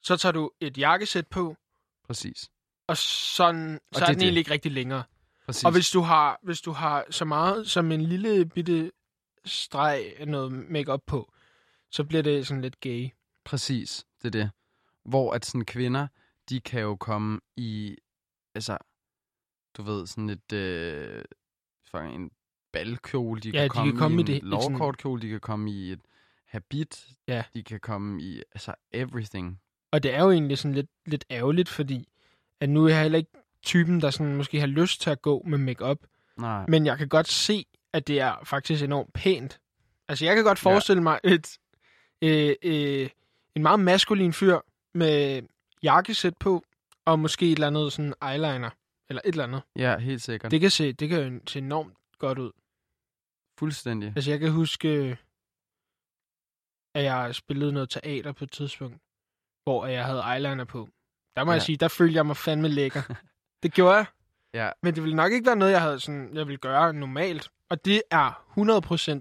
[0.03, 1.55] så tager du et jakkesæt på,
[2.07, 2.49] Præcis.
[2.87, 4.23] og sådan, så det er er den det.
[4.23, 5.03] egentlig ikke rigtig længere.
[5.45, 5.63] Præcis.
[5.63, 8.91] Og hvis du har, hvis du har så meget som en lille bitte
[9.45, 11.31] streg noget makeup på,
[11.95, 13.09] så bliver det sådan lidt gay.
[13.43, 14.51] Præcis, det er det.
[15.05, 16.07] Hvor at sådan kvinder,
[16.49, 17.95] de kan jo komme i,
[18.55, 18.77] altså,
[19.77, 21.23] du ved, sådan et, øh,
[21.91, 22.31] fucking en
[22.73, 25.29] balkjole, de Ja, kan de komme kan komme i i en det- sådan- lovkortkjole, de
[25.29, 26.01] kan komme i et
[26.47, 27.43] habit, Ja.
[27.53, 29.61] de kan komme i, altså, everything.
[29.91, 32.07] Og det er jo egentlig sådan lidt, lidt ærgerligt, fordi
[32.59, 33.31] at nu er jeg heller ikke
[33.63, 35.97] typen, der sådan måske har lyst til at gå med makeup,
[36.37, 39.59] Nej, men jeg kan godt se, at det er faktisk enormt pænt.
[40.07, 41.57] Altså, jeg kan godt forestille mig et,
[42.21, 43.09] øh, øh,
[43.55, 44.59] en meget maskulin fyr
[44.93, 45.41] med
[45.83, 46.63] jakkesæt på,
[47.05, 48.69] og måske et eller andet sådan eyeliner,
[49.09, 49.61] eller et eller andet.
[49.75, 50.51] ja, helt sikkert.
[50.51, 50.61] Det...
[50.61, 52.51] Kan se, det kan se enormt godt ud.
[53.59, 54.13] Fuldstændig.
[54.15, 55.17] Altså, jeg kan huske,
[56.95, 58.97] at jeg spillede noget teater på et tidspunkt,
[59.63, 60.89] hvor jeg havde eyeliner på.
[61.35, 61.51] Der må.
[61.51, 61.53] Ja.
[61.53, 63.01] jeg sige, der følte jeg mig fandme lækker.
[63.63, 64.05] det gjorde jeg.
[64.53, 67.49] Ja, Men det ville nok ikke være noget, jeg havde sådan, jeg ville gøre normalt.
[67.69, 68.31] Og det er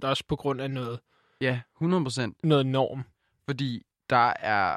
[0.03, 1.01] 100% også på grund af noget,
[1.40, 2.44] ja, 100 procent.
[2.44, 3.05] noget norm.
[3.44, 4.77] Fordi der er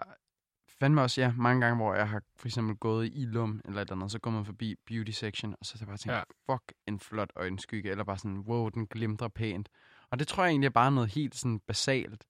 [0.80, 3.86] fandme også, ja, mange gange, hvor jeg har for eksempel gået i Ilum eller et
[3.86, 6.24] eller andet, så går man forbi beauty section, og så har jeg bare tænkt, Ja.
[6.50, 6.54] ja.
[6.54, 9.70] fuck, en flot øjenskygge, eller bare sådan, wow, den glimter pænt.
[10.10, 12.24] Og det tror jeg egentlig er bare noget helt sådan basalt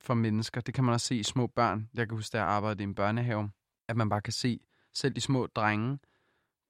[0.00, 0.60] for mennesker.
[0.60, 1.88] Det kan man også se i små børn.
[1.94, 3.50] Jeg kan huske, da jeg arbejdede i en børnehave,
[3.88, 4.60] at man bare kan se,
[4.94, 5.98] selv de små drenge,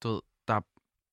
[0.02, 0.60] du ved, der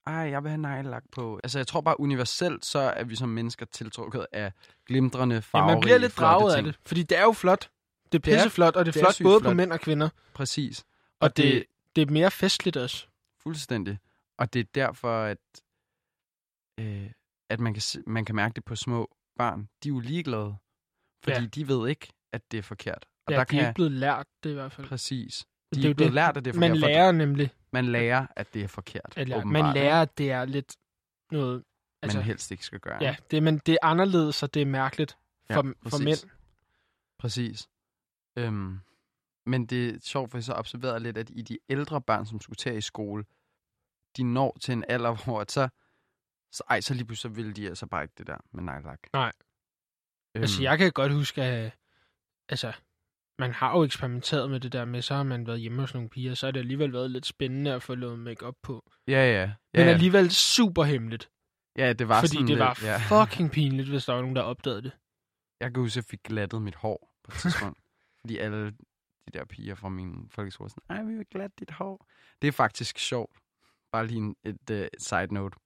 [0.08, 1.40] ej, jeg vil have neglelak på.
[1.44, 4.52] Altså, jeg tror bare universelt, så er vi som mennesker tiltrukket af
[4.88, 6.68] glimtrende, Ja, farverige, man bliver lidt draget af ting.
[6.68, 7.60] det, fordi det er jo flot.
[7.60, 7.68] Det
[8.06, 9.56] er Det pisseflot, og det er det er flot både på flot.
[9.56, 10.10] mænd og kvinder.
[10.34, 10.80] Præcis.
[10.80, 10.86] Og,
[11.22, 11.66] og det,
[11.96, 13.08] det er mere festligt også.
[13.44, 13.98] Fuldstændig.
[14.38, 15.38] Og det er derfor, at,
[16.80, 17.12] øh,
[17.50, 19.70] at man, kan, man kan mærke det på små børn.
[19.84, 20.56] De er jo ligeglade,
[21.24, 21.42] fordi Ja.
[21.42, 21.48] ja.
[21.48, 23.06] de ved ikke, at det er forkert.
[23.28, 24.88] Og Ja, der de kan er ikke blevet lært det i hvert fald.
[24.88, 25.46] Præcis.
[25.76, 26.14] Det De er er, jo blevet det.
[26.16, 26.82] lært, at det er Man forkert.
[26.84, 29.14] for- lærer nemlig, man lærer, at det er forkert.
[29.18, 30.76] eller man lærer, at det er lidt
[31.32, 31.64] noget...
[32.04, 32.98] man helst ikke skal gøre.
[33.02, 35.18] Ja, det, men det er anderledes, og det er mærkeligt
[35.52, 36.06] for, Ja, for præcis.
[36.06, 36.18] mænd.
[37.20, 37.70] Præcis.
[38.38, 38.80] Øhm,
[39.46, 42.42] men det er sjovt, for jeg så observerede lidt, at i de ældre børn, som
[42.42, 43.26] skulle tage i skole,
[44.18, 45.70] de når til en alder, hvor at så,
[46.52, 49.00] så, ej, så lige pludselig så vil de altså bare ikke det der med nejlak.
[49.14, 49.32] Nej.
[50.36, 51.74] Øhm, Altså, jeg kan godt huske, at
[52.50, 52.74] altså,
[53.40, 56.10] man har jo eksperimenteret med det der med, så har man været hjemme hos nogle
[56.10, 58.92] piger, så har det alligevel været lidt spændende at få noget makeup på.
[59.08, 59.42] Ja, ja.
[59.42, 61.30] ja, Men alligevel super hemmeligt.
[61.78, 62.98] ja det var Fordi sådan det lidt, var ja.
[62.98, 64.92] fucking pinligt, hvis der var nogen, der opdagede det.
[65.60, 67.80] Jeg kan huske, at jeg fik glattet mit hår på et tidspunkt.
[68.22, 72.08] fordi alle de der piger fra min folkeskole sådan, ej, vi vil glatte dit hår.
[72.42, 73.38] Det er faktisk sjovt.
[73.92, 75.58] Bare lige en, et, uh, et side note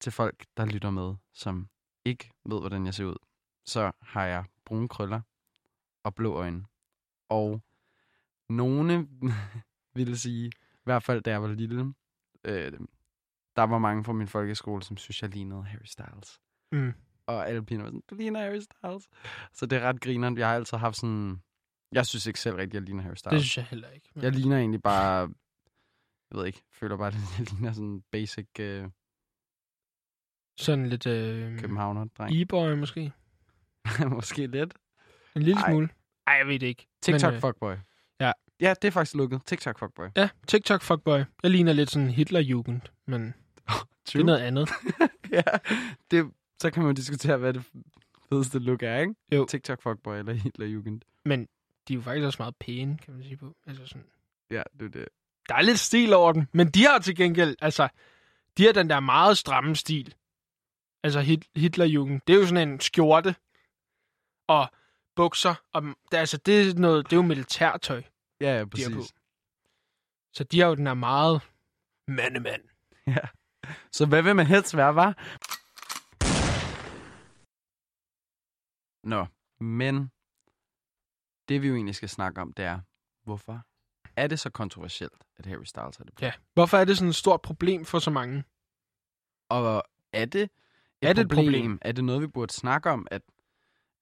[0.00, 1.68] til folk, der lytter med, som
[2.04, 3.16] ikke ved, hvordan jeg ser ud.
[3.66, 5.20] Så har jeg brune krøller
[6.04, 6.64] og blå øjne.
[7.28, 7.62] Og
[8.48, 9.08] nogle
[9.96, 11.94] ville sige, i hvert fald da jeg var lille,
[12.44, 12.72] øh,
[13.56, 16.40] der var mange fra min folkeskole, som synes, jeg lignede Harry Styles
[16.72, 16.92] Mm.
[17.26, 19.08] og alle pigerne var sådan, du ligner Harry Styles.
[19.52, 20.38] Så det er ret grineren.
[20.38, 21.42] Jeg har altid haft sådan...
[21.92, 23.42] Jeg synes ikke selv rigtigt, jeg ligner Harry Det Styles.
[23.42, 24.08] synes jeg heller ikke.
[24.14, 24.24] Men...
[24.24, 25.20] Jeg ligner egentlig bare...
[26.30, 28.88] Jeg ved ikke, føler bare, at jeg ligner sådan basic øh,
[30.58, 32.34] Sådan lidt øh, københavner-dreng.
[32.40, 33.12] e-boy måske.
[34.16, 34.74] Måske lidt.
[35.36, 35.70] En lille Ej.
[35.70, 35.88] smule.
[36.26, 36.86] Ej, jeg ved det ikke.
[37.02, 37.74] TikTok Men, øh, fuckboy.
[38.20, 38.32] ja.
[38.60, 39.40] Ja, det er faktisk lukket.
[39.46, 40.06] TikTok fuckboy.
[40.16, 41.18] Ja, TikTok fuckboy.
[41.42, 43.34] Jeg ligner lidt sådan Hitlerjugend, men
[44.06, 44.68] det er noget andet.
[45.30, 45.42] ja,
[46.10, 47.64] det, så kan man diskutere, hvad det
[48.28, 49.14] fedeste look er, ikke?
[49.32, 49.46] Jo.
[49.46, 51.00] TikTok fuckboy eller Hitlerjugend.
[51.24, 51.48] Men
[51.88, 53.56] de er jo faktisk også meget pæne, kan man sige på.
[53.66, 54.06] Altså sådan,
[54.50, 55.08] Ja, det er det.
[55.48, 57.88] der er lidt stil over dem, men de har til gengæld, altså,
[58.58, 60.14] de har den der meget stramme stil.
[61.02, 62.20] Altså Hit- Hitlerjugend.
[62.26, 63.34] Det er jo sådan en skjorte
[64.46, 64.70] og
[65.16, 65.54] bukser.
[65.72, 68.02] Og, det, altså, det er, noget, det er jo militærtøj,
[68.40, 68.94] Ja, ja, de præcis.
[68.94, 69.02] på.
[70.32, 71.42] Så de har jo den der meget
[72.08, 72.62] mandemand.
[73.06, 73.16] Ja.
[73.92, 75.10] Så hvad vil man helst være, var?
[79.04, 79.26] Nå,
[79.60, 80.10] men
[81.48, 82.80] det vi jo egentlig skal snakke om, det er,
[83.24, 83.62] hvorfor
[84.16, 86.22] er det så kontroversielt, at Harry Styles har det?
[86.22, 86.32] Ja.
[86.54, 88.44] Hvorfor er det sådan et stort problem for så mange?
[89.48, 90.50] Og er det et,
[91.02, 91.44] Er det et problem?
[91.46, 91.78] problem?
[91.82, 93.06] Er det noget, vi burde snakke om?
[93.10, 93.22] At,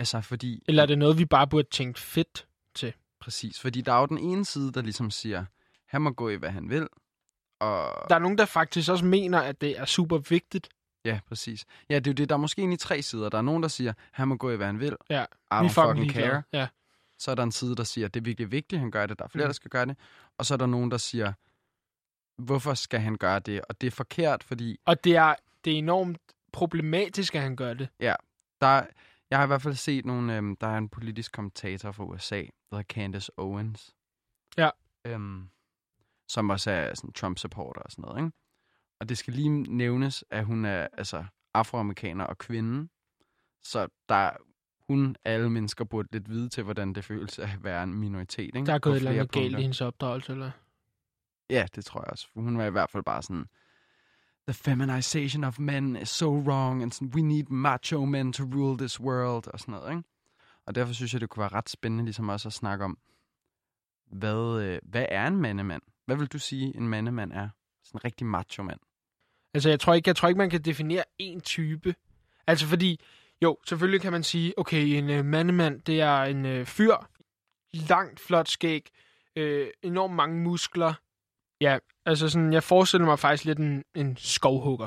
[0.03, 0.63] altså, fordi...
[0.69, 2.93] Eller er det noget, vi bare burde tænke fedt til?
[3.21, 5.45] Præcis, fordi der er jo den ene side, der ligesom siger,
[5.87, 6.89] han må gå i, hvad han vil,
[7.61, 8.07] og...
[8.09, 10.69] Der er nogen, der faktisk også mener, at det er super vigtigt,
[11.05, 11.65] Ja, præcis.
[11.91, 12.29] Ja, det er jo det.
[12.29, 13.29] Der er måske egentlig tre sider.
[13.29, 14.97] Der er nogen, der siger, han må gå i, hvad han vil.
[15.11, 16.43] Ja, I vi don't fucking fucking care.
[16.53, 16.69] Ja.
[17.19, 19.19] Så er der en side, der siger, det er virkelig vigtigt, han gør det.
[19.19, 19.49] Der er flere, Mm.
[19.49, 19.97] der skal gøre det.
[20.39, 21.33] Og så er der nogen, der siger,
[22.43, 23.61] hvorfor skal han gøre det?
[23.69, 25.35] Og det er forkert, fordi Og det er,
[25.65, 26.19] det er enormt
[26.53, 27.89] problematisk, at han gør det.
[28.61, 28.87] der er,
[29.33, 32.37] jeg har i hvert fald set nogle, øhm, der er en politisk kommentator fra USA,
[32.41, 33.95] der hedder Candace Owens.
[34.59, 34.71] Ja.
[35.07, 35.49] Øhm,
[36.29, 38.37] som også er sådan Trump-supporter og sådan noget, ikke?
[39.01, 42.89] Og det skal lige nævnes, at hun er altså afroamerikaner og kvinde.
[43.63, 44.37] Så der er-
[44.89, 48.67] hun, alle mennesker burde lidt vide til, hvordan det føles at være en minoritet, ikke?
[48.67, 50.51] Der er gået et eller andet galt i hendes opdragelse, eller?
[51.51, 52.29] Ja, det tror jeg også.
[52.35, 53.47] Hun var i hvert fald bare sådan,
[54.49, 58.79] the feminization of men is so wrong, and sådan, we need macho men to rule
[58.79, 60.03] this world, og sådan noget, ikke?
[60.67, 62.99] Og derfor synes jeg, det kunne være ret spændende ligesom også at snakke om,
[64.07, 65.83] hvad, øh, hvad er en mandemand?
[66.07, 67.49] Hvad vil du sige, en mandemand er?
[67.85, 68.81] Sådan en rigtig macho mand.
[69.55, 71.95] Altså, jeg tror ikke, jeg tror ikke man kan definere én type.
[72.47, 73.01] Altså, fordi,
[73.43, 76.97] jo, selvfølgelig kan man sige, okay, en øh, mandemand, det er en øh, fyr,
[77.73, 78.91] langt, flot skæg,
[79.37, 80.95] øh, enormt mange muskler.
[81.63, 84.87] Ja, altså sådan, jeg forestiller mig faktisk lidt en, en skovhugger.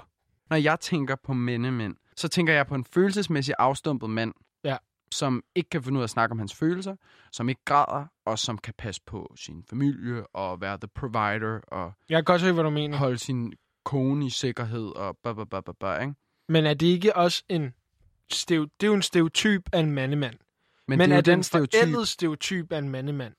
[0.50, 4.34] Når jeg tænker på mændemænd, så tænker jeg på en følelsesmæssig afstumpet mand,
[4.64, 4.78] Ja.
[5.12, 6.96] som ikke kan finde ud af at snakke om hans følelser,
[7.32, 11.94] som ikke græder, og som kan passe på sin familie og være the provider og
[12.10, 12.98] Jeg kan godt se, hvad du mener.
[12.98, 13.54] holde sin
[13.86, 16.14] kone i sikkerhed og ba, ba, ba, ba, ba, ikke?
[16.50, 17.74] Men er det ikke også en...
[18.32, 20.36] Steo, det er jo en stereotyp af en mandemand.
[20.88, 23.34] Men, Men, det er, er jo den en stereotyp, stereotyp af en mandemand?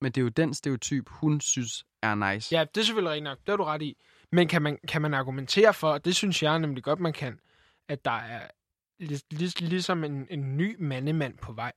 [0.00, 2.54] Men det er jo den stereotyp, hun synes er nice.
[2.54, 3.38] Ja, det er selvfølgelig rigtigt nok.
[3.38, 3.96] Det har du ret i.
[4.32, 7.40] Men kan man, kan man argumentere for, og det synes jeg nemlig godt, man kan,
[7.88, 8.50] at der er
[8.98, 11.72] lig, lig, ligesom en, en ny mandemand på vej.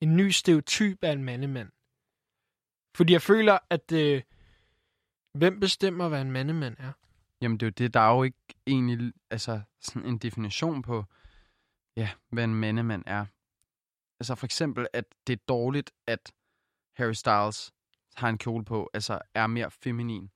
[0.00, 1.70] En ny stereotyp af en mandemand.
[2.96, 4.22] Fordi jeg føler, at øh,
[5.34, 6.92] hvem bestemmer, hvad en mandemand er?
[7.42, 11.04] Jamen det er jo det, der er jo ikke egentlig altså, sådan en definition på,
[11.96, 13.26] ja, hvad en mandemand er.
[14.20, 16.32] Altså for eksempel, at det er dårligt, at
[16.98, 17.72] Harry Styles
[18.16, 20.30] har en kjole på, altså er mere feminin.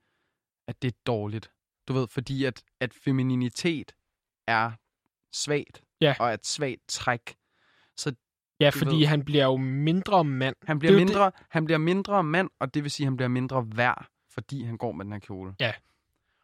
[0.67, 1.51] At det er dårligt.
[1.87, 3.95] Du ved, fordi at, at femininitet
[4.47, 4.71] er
[5.33, 6.15] svagt, Ja.
[6.19, 7.35] og er et svagt træk.
[8.59, 10.55] Ja, Du fordi ved- han bliver jo mindre mand.
[10.63, 13.17] Han bliver, Det er mindre, han bliver mindre mand, og det vil sige, at han
[13.17, 15.55] bliver mindre værd, fordi han går med den her kjole.
[15.59, 15.75] Altså,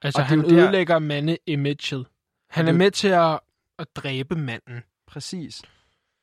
[0.01, 2.07] Og det han der- ødelægger mande-imaget.
[2.49, 3.39] Han det er med til at,
[3.79, 4.83] at dræbe manden.
[5.07, 5.61] Præcis.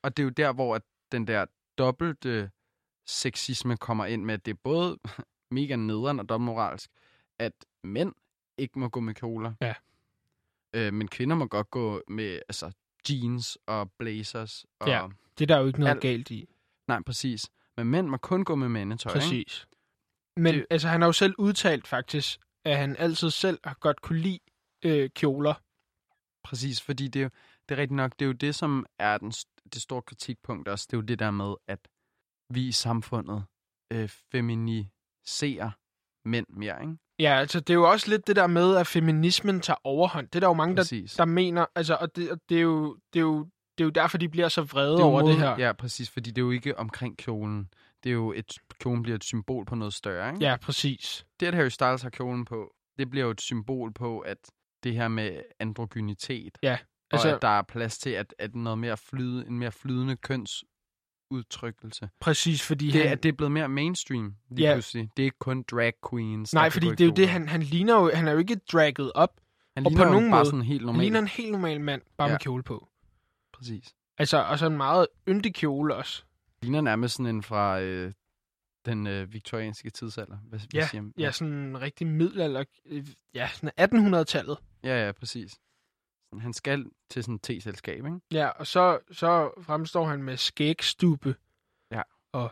[0.02, 0.82] Og det er jo der, hvor at
[1.12, 1.46] den der
[1.78, 2.50] dobbelte
[3.07, 4.99] sexisme kommer ind med, at det er både
[5.51, 6.90] mega nederen og dobbeltmoralsk,
[7.38, 7.53] at
[7.85, 8.12] mænd
[8.59, 9.53] ikke må gå med kjoler.
[9.61, 9.75] Ja.
[10.75, 12.73] Øh, men kvinder må godt gå med altså,
[13.11, 14.66] jeans og blazers.
[14.81, 15.07] Og, Ja.
[15.38, 16.49] Det er der jo ikke noget Alt- galt i.
[16.88, 17.51] Nej, præcis.
[17.77, 19.11] Men mænd må kun gå med mandetøj.
[19.12, 19.21] Ikke?
[19.21, 19.66] Præcis.
[20.37, 24.01] Men Det- altså, han har jo selv udtalt faktisk, at han altid selv har godt
[24.03, 24.38] kunne lide
[24.85, 25.55] øh, kjoler.
[26.45, 27.31] Præcis, fordi det er jo
[27.69, 29.31] det er rigtigt nok, det er jo det, som er den,
[29.73, 30.87] det store kritikpunkt også.
[30.90, 31.79] Det er jo det der med, at
[32.50, 33.44] vi i samfundet
[33.92, 35.70] øh, feminiserer
[36.28, 36.96] mænd mere, ikke?
[37.18, 40.26] Ja, altså det er jo også lidt det der med, at feminismen tager overhånd.
[40.28, 41.12] Det er der jo mange, der, Præcis.
[41.14, 43.38] der mener, altså, og det, og det, er jo, det, er jo,
[43.78, 45.56] det er jo derfor, de bliver så vrede det er over mod- det her.
[45.59, 47.68] Ja, præcis, fordi det er jo ikke omkring kjolen.
[48.04, 50.44] Det er jo et, kjolen bliver et symbol på noget større, ikke?
[50.44, 51.26] ja, præcis.
[51.40, 54.38] Det, at Harry Styles har kjolen på, det bliver jo et symbol på, at
[54.85, 56.78] det her med androgynitet, Ja,
[57.11, 60.16] altså, og at der er plads til, at, at noget mere flyde, en mere flydende
[61.30, 62.08] kønsudtrykkelse.
[62.20, 63.12] Præcis, fordi Det, han...
[63.12, 64.74] at det er blevet mere mainstream lige Ja.
[64.74, 65.10] pludselig.
[65.16, 66.54] Det er ikke kun drag queens.
[66.54, 69.12] Nej, fordi det er jo det, han, han ligner jo, han er jo ikke dragget
[69.14, 69.40] op.
[69.76, 71.00] han og ligner på nogen bare måde- sådan helt Han normal.
[71.02, 72.34] ligner en helt normal mand, bare Ja.
[72.34, 72.88] med kjole på.
[73.52, 73.94] Præcis.
[74.18, 76.22] Altså, og så en meget yndig kjole også.
[76.62, 78.12] Ligner nærmest sådan en fra øh,
[78.86, 80.36] den øh, viktorianske tidsalder.
[80.36, 81.12] Hvad, hvad Ja, siger man?
[81.18, 82.64] ja, sådan en rigtig middelalder...
[82.86, 83.70] øh, Ja, sådan
[84.14, 84.58] 1800-tallet.
[84.84, 85.52] ja, ja, præcis.
[86.40, 88.20] Han skal til sådan et te-selskab, ikke?
[88.32, 91.34] Ja, og så, så fremstår han med skægstube.
[91.90, 92.02] Ja.
[92.32, 92.50] Og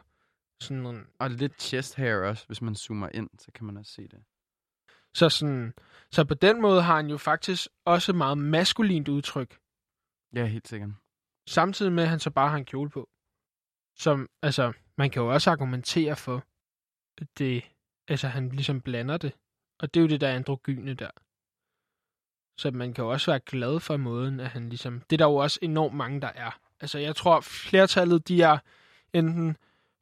[0.61, 3.93] sådan en, Og lidt chest hair også, hvis man zoomer ind, så kan man også
[3.93, 4.25] se det.
[5.15, 5.75] så sådan,
[6.11, 9.59] så på den måde har han jo faktisk også meget maskulint udtryk,
[10.35, 10.91] Ja, helt sikkert.
[11.49, 13.09] samtidig med, at han så bare har en kjole på.
[13.97, 16.45] Som, altså, man kan jo også argumentere for,
[17.21, 17.65] at det,
[18.09, 19.33] altså, han ligesom blander det.
[19.81, 21.11] Og det er jo det der androgyne der.
[22.57, 25.03] Så man kan jo også være glad for måden, at han ligesom...
[25.11, 26.59] Det er der jo også enormt mange, der er.
[26.81, 28.59] Altså, jeg tror, flertallet, de er
[29.13, 29.57] enten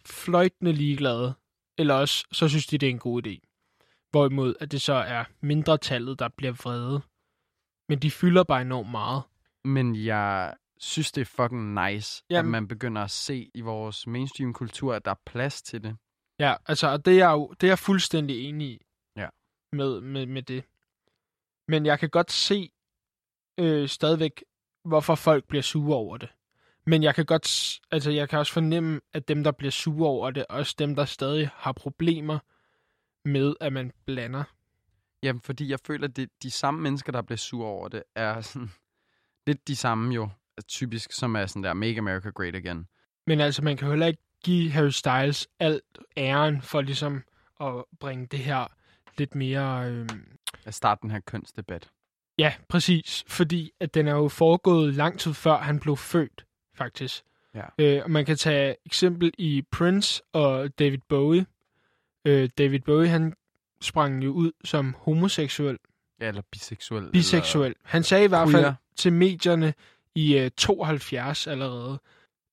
[0.05, 1.35] fløjtende ligeglade,
[1.79, 3.49] eller også, så synes de, det er en god idé.
[4.11, 7.03] Hvorimod, at det så er mindretallet, der bliver vrede.
[7.88, 9.23] Men de fylder bare enormt meget.
[9.65, 12.49] Men jeg synes, det er fucking nice, Jamen.
[12.49, 15.97] at man begynder at se i vores mainstream-kultur, at der er plads til det.
[16.38, 18.87] Ja, altså, og det er jeg jo det er jeg fuldstændig enig i.
[19.17, 19.29] Ja.
[19.73, 20.65] Med, med, med det.
[21.72, 22.70] Men jeg kan godt se,
[23.58, 24.44] øh, stadigvæk,
[24.85, 26.28] hvorfor folk bliver sure over det.
[26.87, 30.30] Men jeg kan godt, altså jeg kan også fornemme, at dem, der bliver sure over
[30.30, 32.38] det, også dem, der stadig har problemer
[33.24, 34.44] med, at man blander.
[35.22, 38.40] Jamen, fordi jeg føler, at det, de samme mennesker, der bliver sure over det, er
[38.40, 38.70] sådan
[39.46, 40.28] lidt de samme jo,
[40.68, 42.87] typisk, som er sådan der, Make America Great Again.
[43.26, 47.22] Men altså, man kan heller ikke give Harry Styles alt æren for ligesom
[47.61, 48.66] at bringe det her
[49.18, 49.90] lidt mere...
[49.90, 50.09] Øh...
[50.64, 51.90] At starte den her kønsdebat.
[52.38, 53.25] Ja, præcis.
[53.29, 56.44] Fordi at den er jo foregået lang tid før han blev født,
[56.75, 57.22] faktisk.
[57.55, 57.62] Ja.
[57.79, 61.46] Øh, og man kan tage eksempel i Prince og David Bowie.
[62.25, 63.35] Øh, David Bowie, han
[63.81, 65.79] sprang jo ud som homoseksuel,
[66.20, 67.11] Ja, eller biseksuel.
[67.12, 67.75] biseksuel.
[67.85, 68.62] Han sagde i hvert queer.
[68.62, 69.75] fald til medierne
[70.14, 71.98] i øh, 72 allerede,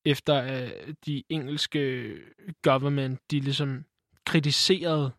[0.06, 0.72] efter at
[1.06, 2.14] de engelske
[2.62, 3.86] government, de ligesom
[4.26, 5.12] kritiserede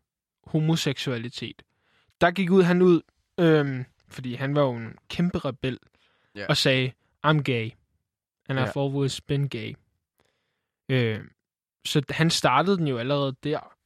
[0.45, 1.63] homoseksualitet.
[2.21, 3.01] Der gik ud han ud,
[3.41, 5.79] øhm, fordi han var jo en kæmpe rebel,
[6.35, 6.47] Ja.
[6.49, 6.93] og sagde,
[7.27, 7.71] I'm gay,
[8.49, 8.65] and Ja.
[8.65, 9.75] I've always been gay.
[10.89, 11.25] Øh,
[11.85, 13.77] så han startede den jo allerede der.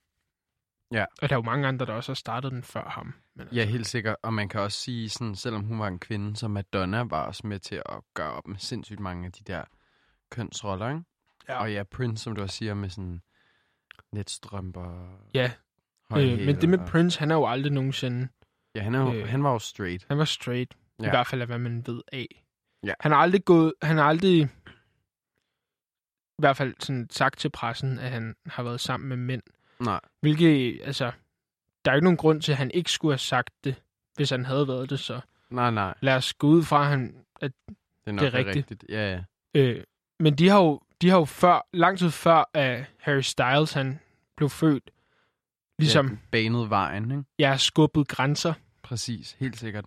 [0.92, 1.04] Ja.
[1.22, 3.14] Og der er jo mange andre, der også har startet den før ham.
[3.34, 4.16] Men Ja, helt sikkert.
[4.22, 7.46] Og man kan også sige, sådan, selvom hun var en kvinde, så Madonna var også
[7.46, 9.64] med til at gøre op med sindssygt mange af de der
[10.30, 11.02] kønsroller, ikke?
[11.48, 11.58] Ja.
[11.60, 13.22] Og ja, Prince, som du også siger, med sådan
[14.12, 15.52] netstrømper, Ja,
[16.12, 18.28] øh, men det med Prince, han er jo aldrig nogensinde...
[18.74, 20.04] Ja, han, er jo, øh, han var jo straight.
[20.08, 20.74] Han var straight.
[21.00, 21.06] Ja.
[21.06, 22.44] I hvert fald af, hvad man ved af.
[22.84, 22.92] Ja.
[23.00, 23.72] Han har aldrig gået...
[23.82, 24.42] Han har aldrig...
[26.38, 29.42] I hvert fald sådan sagt til pressen, at han har været sammen med mænd.
[29.80, 31.12] Nej, Hvilket, altså...
[31.84, 33.82] Der er ikke nogen grund til, at han ikke skulle have sagt det,
[34.16, 35.94] hvis han havde været det, så nej, nej.
[36.00, 37.14] lad os gå ud fra, at han...
[37.40, 38.56] At, Det er nok det er rigtigt.
[38.56, 38.84] rigtigt.
[38.88, 39.12] Ja,
[39.54, 39.60] ja.
[39.60, 39.84] øh,
[40.20, 44.00] men de har jo, de har jo før, lang tid før, at Harry Styles, han
[44.36, 44.90] blev født,
[45.78, 47.24] ligesom, Ja, banet vejen, ikke?
[47.38, 48.54] jeg har skubbet grænser.
[48.82, 49.84] Præcis, helt sikkert.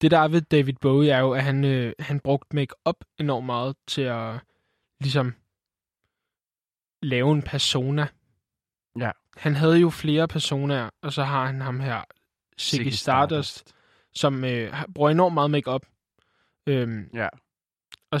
[0.00, 3.46] det der er ved David Bowie er jo, at han, øh, han brugte make-up enormt
[3.46, 4.40] meget til at
[5.00, 5.34] ligesom
[7.02, 8.08] lave en persona.
[8.98, 9.10] Ja.
[9.36, 12.02] Han havde jo flere personer, og så har han ham her,
[12.60, 13.72] Ziggy Stardust,
[14.14, 15.86] som øh, bruger enormt meget make-up.
[16.66, 17.28] Øhm, Ja,
[18.10, 18.20] og,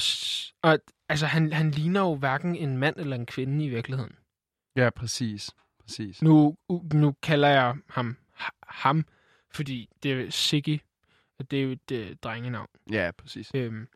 [0.62, 4.16] og altså, han, han ligner jo hverken en mand eller en kvinde i virkeligheden.
[4.76, 5.50] ja, præcis.
[5.86, 6.22] Præcis.
[6.22, 6.56] Nu,
[6.92, 9.04] nu kalder jeg ham ha- ham,
[9.50, 10.80] fordi det er Ziggy,
[11.38, 12.68] og det er jo et øh, drengenavn.
[12.92, 13.50] Ja, præcis.
[13.54, 13.88] Øhm,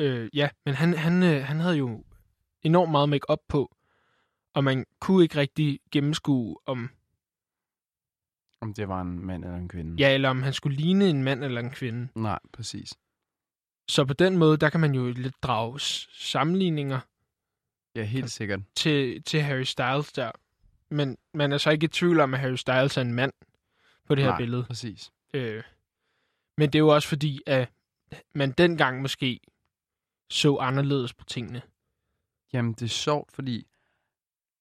[0.00, 2.04] øh, ja, men han, han, øh, han havde jo
[2.62, 3.76] enormt meget make på,
[4.54, 6.90] og man kunne ikke rigtig gennemskue, om,
[8.60, 9.96] Om det var en mand eller en kvinde.
[9.98, 12.08] ja, eller om han skulle ligne en mand eller en kvinde.
[12.14, 12.94] Nej, præcis.
[13.88, 15.78] Så på den måde, der kan man jo lidt drage
[16.12, 17.00] sammenligninger
[17.94, 18.60] Ja, helt sikkert.
[18.76, 20.32] til, til Harry Styles der.
[20.90, 23.32] Men man er så ikke i tvivl om, at Harry Styles er en mand
[24.04, 24.64] på det her Nej, billede.
[24.64, 25.12] Præcis.
[25.34, 25.62] Øh,
[26.58, 27.72] men det er jo også fordi, at
[28.34, 29.40] man dengang måske
[30.30, 31.62] så anderledes på tingene.
[32.52, 33.66] Jamen, det er sjovt, fordi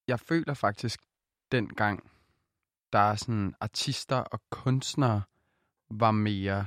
[0.07, 0.99] jeg føler faktisk,
[1.51, 2.11] dengang,
[2.93, 5.21] der er sådan artister og kunstnere
[5.89, 6.65] var mere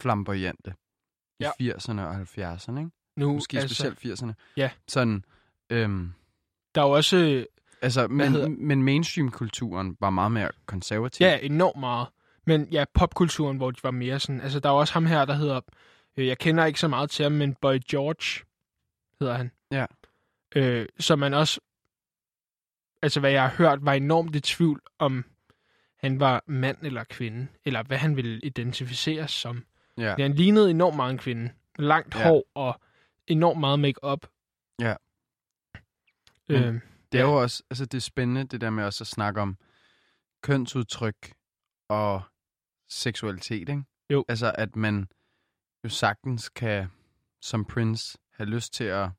[0.00, 0.74] flamboyante
[1.40, 1.50] Ja.
[1.58, 2.90] i 80'erne og 70'erne, ikke?
[3.18, 4.32] Nu, Måske altså, specielt 80'erne.
[4.56, 4.70] ja.
[4.88, 5.24] Sådan,
[5.70, 6.12] øhm,
[6.74, 7.46] Der er jo også
[7.82, 11.24] altså, hedder- men, men mainstream-kulturen var meget mere konservativ.
[11.24, 12.08] Ja, enormt meget.
[12.46, 14.40] Men ja, popkulturen, hvor de var mere sådan...
[14.40, 15.60] Altså, der er også ham her, der hedder...
[16.16, 18.44] Øh, jeg kender ikke så meget til ham, men Boy George
[19.20, 19.50] hedder han.
[19.72, 19.86] Ja.
[20.56, 21.60] Øh, så man også...
[23.02, 25.24] Altså, hvad jeg har hørt, var enormt i tvivl om
[26.00, 29.64] han var mand eller kvinde, eller hvad han ville identificeres som.
[29.98, 30.14] Ja.
[30.18, 31.50] Han lignede enormt meget en kvinde.
[31.78, 32.28] Langt Ja.
[32.28, 32.80] hår og
[33.28, 34.26] enormt meget make-up.
[34.80, 34.96] Ja.
[36.48, 36.80] Men- Øh,
[37.12, 37.30] Det er Ja.
[37.30, 39.58] jo også, altså det er spændende, det der med også at snakke om
[40.42, 41.32] kønsudtryk
[41.88, 42.22] og
[42.88, 43.82] seksualitet, ikke?
[44.10, 44.24] Jo.
[44.28, 45.08] Altså, at man
[45.84, 46.88] jo sagtens kan,
[47.42, 49.10] som Prince, have lyst til at,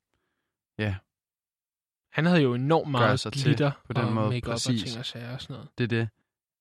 [2.11, 4.83] han havde jo enormt meget sig til glitter på den og måde, make-up og præcis.
[4.83, 5.69] ting og sager og sådan noget.
[5.77, 6.09] det er det,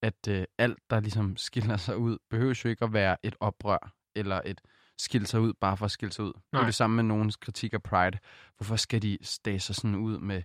[0.02, 3.92] at øh, alt, der ligesom skiller sig ud, behøver jo ikke at være et oprør,
[4.14, 4.60] eller et
[4.98, 6.32] skille sig ud, bare for at skille sig ud.
[6.32, 6.64] Det er Nej.
[6.64, 8.18] det samme med nogens kritik af Pride.
[8.56, 10.42] Hvorfor skal de stage sig sådan ud med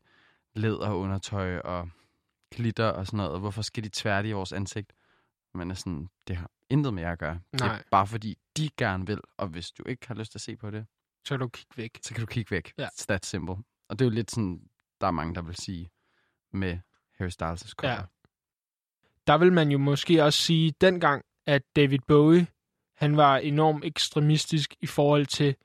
[0.55, 1.89] læder undertøj og
[2.55, 3.39] glitter og sådan noget?
[3.39, 4.93] Hvorfor skal de tværte i vores ansigt?
[5.53, 7.39] Man er sådan, det har intet med jer at gøre.
[7.53, 7.83] Det er Nej.
[7.91, 10.71] bare fordi, de gerne vil, og hvis du ikke har lyst til at se på
[10.71, 10.85] det,
[11.25, 11.99] Så kan du kigge væk.
[12.03, 12.73] så kan du kigge væk.
[12.77, 12.85] Ja.
[12.87, 13.55] It's that simple.
[13.89, 14.61] Og det er jo lidt sådan,
[15.01, 15.89] der er mange, der vil sige
[16.51, 16.77] med
[17.17, 17.93] Harry Styles' cover.
[17.93, 18.01] Ja.
[19.27, 22.47] Der vil man jo måske også sige dengang, at David Bowie,
[22.95, 25.55] han var enormt ekstremistisk i forhold til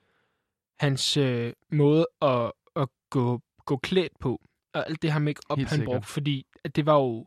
[0.81, 4.41] hans øh, måde at, at gå, gå klædt på.
[4.75, 7.27] Og alt det her make op han brugte, fordi at det var jo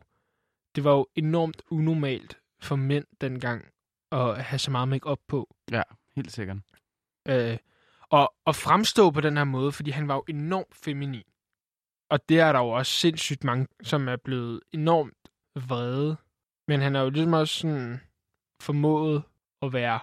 [0.74, 3.64] det var jo enormt unormalt for mænd dengang
[4.12, 5.54] at have så meget make op på.
[5.70, 5.82] Ja,
[6.16, 6.56] helt sikkert.
[7.28, 7.58] Øh,
[8.10, 11.24] og, og fremstå på den her måde, fordi han var jo enormt feminin.
[12.10, 16.16] Og det er der jo også sindssygt mange, som er blevet enormt vrede.
[16.68, 18.00] Men han er jo ligesom også sådan
[18.60, 19.22] formået
[19.62, 20.00] at være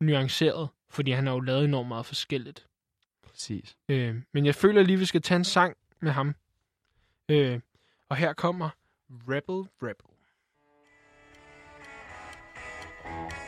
[0.00, 2.66] nuanceret, fordi han har jo lavet enormt meget forskelligt.
[3.22, 3.76] Præcis.
[3.88, 6.34] Øh, men jeg føler lige, vi skal tage en sang med ham.
[7.28, 7.60] Øh,
[8.08, 8.70] og her kommer
[9.10, 10.06] Rebel Rebel.
[13.04, 13.41] thank you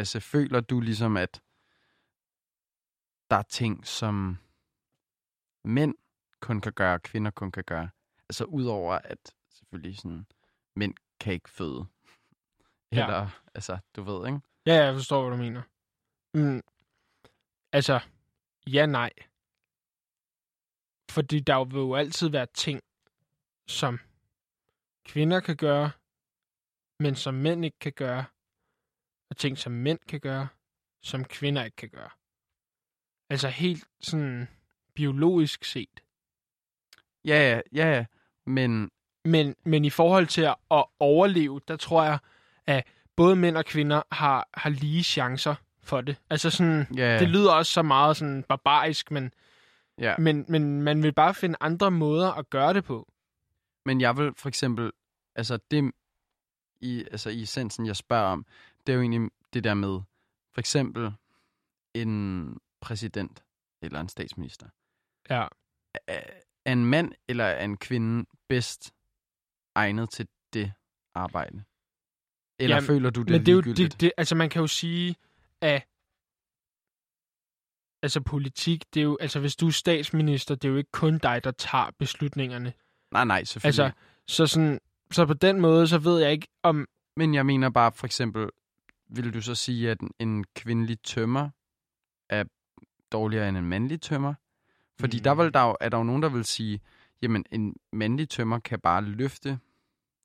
[0.00, 1.42] Lasse, føler du ligesom, at
[3.30, 4.38] der er ting, som
[5.64, 5.94] mænd
[6.40, 7.90] kun kan gøre, kvinder kun kan gøre?
[8.28, 10.26] Altså udover at selvfølgelig sådan,
[10.76, 11.86] mænd kan ikke føde.
[12.92, 13.04] Ja.
[13.04, 14.40] Eller, altså, du ved, ikke?
[14.66, 15.62] Ja, jeg forstår, hvad du mener.
[16.34, 16.62] Mm.
[17.72, 18.00] Altså,
[18.66, 19.10] ja, nej.
[21.10, 22.80] Fordi der vil jo altid være ting,
[23.66, 23.98] som
[25.04, 25.90] kvinder kan gøre,
[27.00, 28.24] men som mænd ikke kan gøre,
[29.30, 30.48] og ting, som mænd kan gøre,
[31.02, 32.10] som kvinder ikke kan gøre.
[33.30, 34.48] Altså helt sådan
[34.94, 36.00] biologisk set.
[37.24, 38.04] Ja, ja, ja, ja.
[38.46, 38.90] Men
[39.24, 42.18] Men, men i forhold til at, overleve, der tror jeg,
[42.66, 46.16] at både mænd og kvinder har, har lige chancer for det.
[46.30, 49.32] Altså sådan, ja, det lyder også så meget sådan barbarisk, men,
[49.98, 50.14] ja.
[50.18, 53.12] men, men man vil bare finde andre måder at gøre det på.
[53.84, 54.92] Men jeg vil for eksempel,
[55.34, 55.92] altså det
[56.80, 58.46] i, altså i essensen, jeg spørger om,
[58.90, 60.00] det er jo egentlig det der med,
[60.54, 61.12] for eksempel
[61.94, 63.44] en præsident
[63.82, 64.68] eller en statsminister.
[65.30, 65.46] Ja.
[66.06, 66.22] Er
[66.64, 68.94] er en mand eller er en kvinde bedst
[69.74, 70.72] egnet til det
[71.14, 71.64] arbejde?
[72.58, 74.66] Eller Jamen, føler du det Men det er jo, det, det, altså man kan jo
[74.66, 75.16] sige,
[75.60, 75.86] at
[78.02, 81.18] altså politik, det er jo, altså hvis du er statsminister, det er jo ikke kun
[81.18, 82.72] dig, der tager beslutningerne.
[83.12, 83.84] Nej, nej, selvfølgelig.
[83.84, 84.80] Altså, så sådan,
[85.10, 88.50] så på den måde, så ved jeg ikke, om, Men jeg mener bare, for eksempel,
[89.10, 91.48] vil du så sige, at en- kvindelig tømmer
[92.30, 92.44] er
[93.12, 94.34] dårligere end en mandlig tømmer?
[95.00, 95.22] Fordi Mm.
[95.22, 96.80] der, vil der er der jo nogen, der vil sige,
[97.22, 99.58] jamen en mandlig tømmer kan bare løfte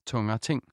[0.07, 0.63] tungere ting.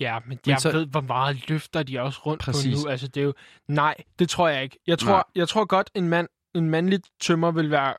[0.00, 2.82] ja, men, Men jeg så- ved, hvor meget løfter de også rundt Præcis.
[2.82, 2.90] på nu.
[2.90, 3.32] Altså, det er jo,
[3.68, 4.78] nej, det tror jeg ikke.
[4.86, 5.22] Jeg tror, Nej.
[5.34, 7.94] jeg tror godt, en mand, en mandlig tømmer vil være,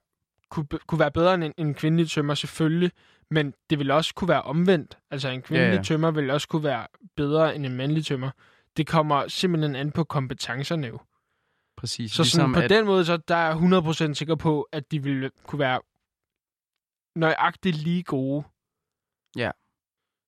[0.50, 2.92] kunne, kunne være bedre end en, en kvindelig tømmer, selvfølgelig.
[3.32, 4.98] Men det vil også kunne være omvendt.
[5.12, 5.82] Altså, en kvindelig Ja, ja.
[5.84, 8.32] tømmer vil også kunne være bedre end en mandlig tømmer.
[8.78, 11.00] Det kommer simpelthen an på kompetencerne jo.
[11.78, 12.12] Præcis.
[12.12, 15.04] Så sådan, på at, den måde, så der er jeg 100% sikker på, at de
[15.04, 15.82] ville kunne være
[17.16, 18.44] nøjagtigt lige gode.
[19.36, 19.52] Ja.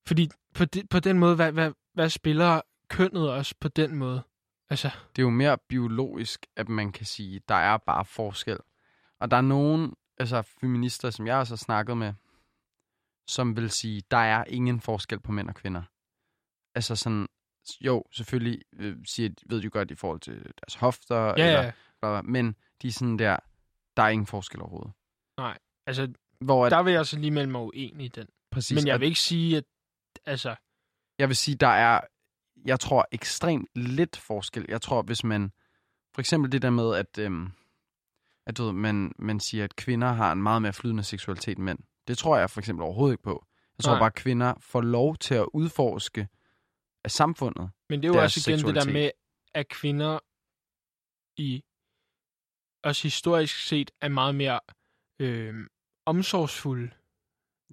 [0.08, 4.24] Fordi på, de, på den måde, hvad, hvad, hvad spiller kønnet også på den måde?
[4.70, 8.58] Altså, det er jo mere biologisk, at man kan sige, der er bare forskel.
[9.20, 12.14] Og der er nogen, altså feminister, som jeg også har snakket med,
[13.28, 15.84] som vil sige, der er ingen forskel på mænd og kvinder.
[16.76, 17.28] Altså sådan,
[17.82, 21.72] jo, selvfølgelig øh, siger, ved de godt i forhold til deres hofter, ja, eller, ja.
[22.02, 23.38] bla, men de er sådan der,
[23.98, 24.94] der er ingen forskel overhovedet.
[25.88, 28.28] Altså, Hvor at, der vil jeg så lige melde mig uenig i den.
[28.52, 29.64] præcis, Men jeg at- vil ikke sige, at
[30.26, 30.56] altså,
[31.20, 32.02] jeg vil sige, der er,
[32.66, 34.66] jeg tror, ekstremt lidt forskel.
[34.70, 35.52] Jeg tror, hvis man,
[36.14, 37.52] for eksempel det der med, at, øhm,
[38.48, 41.66] at du ved, man, man siger, at kvinder har en meget mere flydende seksualitet end
[41.66, 41.80] mænd.
[42.08, 43.46] Det tror jeg for eksempel overhovedet ikke på.
[43.78, 44.00] Jeg tror Nej.
[44.00, 46.28] bare, at kvinder får lov til at udforske
[47.08, 47.70] af samfundet.
[47.90, 48.94] men det er jo også igen det der seksualitet.
[48.94, 49.12] med,
[49.54, 50.20] at kvinder
[51.38, 51.64] i
[52.84, 54.60] også historisk set er meget mere
[55.20, 55.56] øh,
[56.06, 56.92] omsorgsfulde.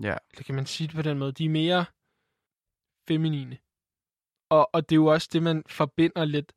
[0.02, 1.32] Ja, Eller kan man sige det på den måde?
[1.32, 1.84] De er mere
[3.08, 3.58] feminine.
[4.50, 6.52] Og, og det er jo også det, man forbinder lidt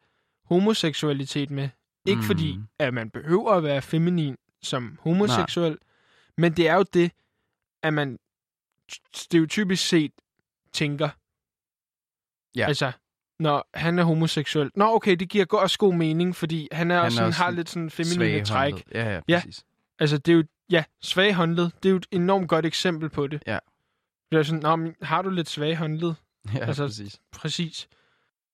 [0.46, 1.70] homoseksualitet med.
[2.06, 2.28] Ikke mm.
[2.28, 5.80] fordi, at man behøver at være feminin som homoseksuel, Nej.
[6.38, 7.12] men det er jo det,
[7.84, 8.20] at man
[9.14, 10.12] stereotypisk set
[10.74, 11.10] tænker.
[12.58, 12.68] Ja.
[12.68, 12.92] Altså,
[13.40, 14.72] når han er homoseksuel.
[14.76, 17.52] Nå, okay, det giver også god mening, fordi han er, Han også sådan, også har
[17.52, 18.74] lidt sådan feminine træk.
[18.74, 18.84] svagehåndet.
[18.94, 19.40] Ja, ja, Ja.
[19.40, 19.64] præcis.
[20.00, 23.44] Altså, det er jo, ja, svaghåndlet, det er jo et enormt godt eksempel på det.
[23.48, 23.60] Ja.
[24.32, 26.16] Det er sådan, Nå, men har du lidt svaghåndlet?
[26.56, 27.20] Ja, Altså, præcis.
[27.38, 27.88] Præcis.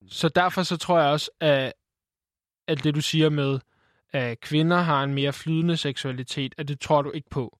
[0.08, 1.72] Så derfor så tror jeg også, at,
[2.68, 3.58] at det du siger med,
[4.12, 7.58] at kvinder har en mere flydende seksualitet, at det tror du ikke på.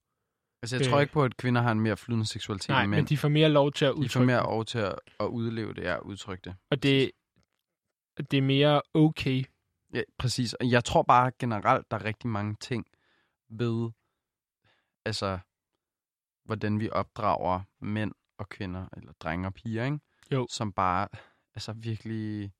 [0.64, 2.90] Altså, jeg tror øh, ikke på, at kvinder har en mere flydende seksualitet Nej, end
[2.90, 3.06] men mænd.
[3.06, 5.74] de får mere lov til at de får udtrykke mere over til at, at udleve
[5.74, 6.56] det, ja, udtrykke det.
[6.70, 7.10] Og det,
[8.30, 9.44] det er mere okay.
[9.94, 10.54] Ja, præcis.
[10.54, 12.86] Og jeg tror bare generelt, der er rigtig mange ting
[13.50, 13.90] ved,
[15.04, 15.38] altså,
[16.44, 19.98] hvordan vi opdrager mænd og kvinder, eller drenge og piger, ikke?
[20.32, 20.46] Jo.
[20.50, 21.08] Som bare,
[21.54, 22.52] altså virkelig,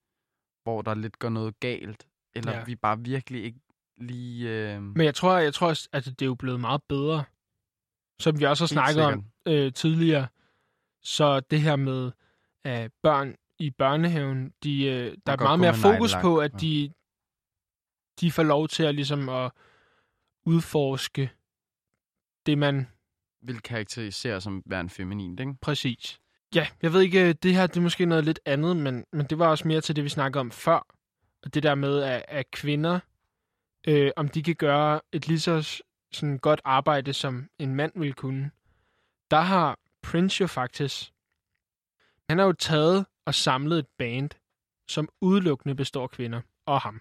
[0.62, 2.64] hvor der lidt går noget galt, eller Ja.
[2.64, 3.60] vi bare virkelig ikke
[3.96, 4.74] lige...
[4.74, 7.24] Øh, Men jeg tror, jeg tror at det er jo blevet meget bedre.
[8.18, 10.26] Som vi også har snakket om øh, tidligere.
[11.02, 12.12] Så det her med
[12.64, 16.92] at børn i børnehaven, de, øh, der er meget mere fokus på, at de,
[18.20, 19.52] de får lov til at, ligesom at
[20.46, 21.30] udforske
[22.46, 22.88] det, man
[23.42, 25.54] vil karakterisere som værende feminin, ikke?
[25.60, 26.20] præcis.
[26.54, 29.26] Ja, jeg ved ikke, øh, det her det er måske noget lidt andet, men, men
[29.26, 30.86] det var også mere til det, vi snakkede om før.
[31.42, 33.00] Og det der med, at, at kvinder,
[33.88, 35.82] øh, om de kan gøre et lige så
[36.14, 38.50] sådan godt arbejde, som en mand ville kunne.
[39.30, 41.12] Der har Prince jo faktisk,
[42.28, 44.30] han har jo taget og samlet et band,
[44.88, 47.00] som udelukkende består af kvinder og ham.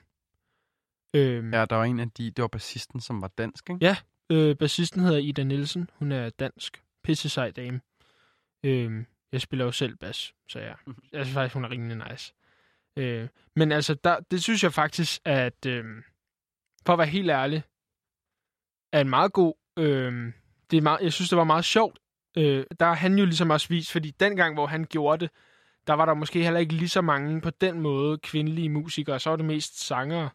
[1.16, 3.86] Øhm, Ja, der var en af de, det var bassisten, som var dansk, ikke?
[3.86, 3.98] Ja,
[4.32, 5.90] Øh, bassisten hedder Ida Nielsen.
[5.94, 6.84] Hun er dansk.
[7.04, 7.82] Pisse sej dame.
[8.64, 10.76] Øh, jeg spiller jo selv bas, så jeg,
[11.12, 12.34] jeg synes faktisk, hun er rimelig nice.
[12.98, 15.86] Øh, men altså, der, det synes jeg faktisk, at øh,
[16.86, 17.64] for at være helt ærlig,
[18.94, 19.54] er en meget god...
[19.78, 20.32] Øh,
[20.72, 22.00] det er meget, jeg synes, det var meget sjovt.
[22.38, 25.30] Øh, der har han jo ligesom også vist, fordi dengang, hvor han gjorde det,
[25.88, 29.20] der var der måske heller ikke lige så mange på den måde kvindelige musikere.
[29.20, 30.30] Så var det mest sangere.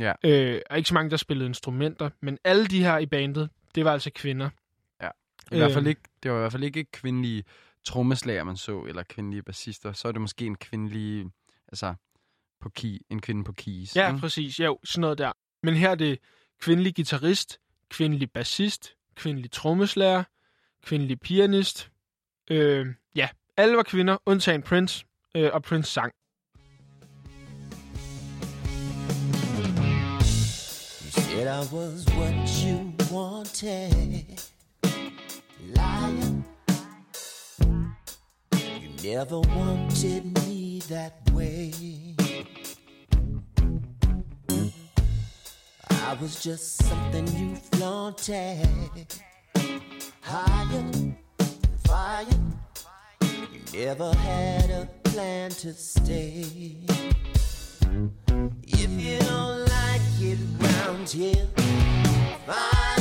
[0.00, 0.12] Ja.
[0.24, 2.10] Øh, og ikke så mange, der spillede instrumenter.
[2.20, 4.50] Men alle de her i bandet, det var altså kvinder.
[5.52, 5.88] I hvert fald Øhm.
[5.88, 7.44] ikke, det var i hvert fald ikke kvindelige
[7.84, 9.92] trommeslager, man så, eller kvindelige bassister.
[9.92, 11.26] Så er det måske en kvindelig,
[11.68, 11.94] altså
[12.60, 13.96] på key, en kvinde på keys.
[13.96, 14.20] Ja, ikke?
[14.20, 14.60] præcis.
[14.60, 15.32] Jo, sådan noget der.
[15.62, 16.18] Men her er det
[16.60, 17.58] kvindelig guitarist,
[17.90, 20.24] kvindelig bassist, kvindelig trommeslager,
[20.82, 21.90] kvindelig pianist.
[22.50, 26.12] Øh, ja, alle var kvinder, undtagen Prince, øh, og Prince sang.
[31.04, 34.38] You said I was what you wanted.
[35.60, 36.44] Liar.
[38.82, 42.17] You never wanted me that way.
[46.04, 48.66] I was just something you flaunted.
[50.20, 50.90] Higher,
[51.84, 52.26] fire.
[53.22, 56.76] You never had a plan to stay.
[58.66, 61.46] If you don't like it round here,
[62.46, 62.97] find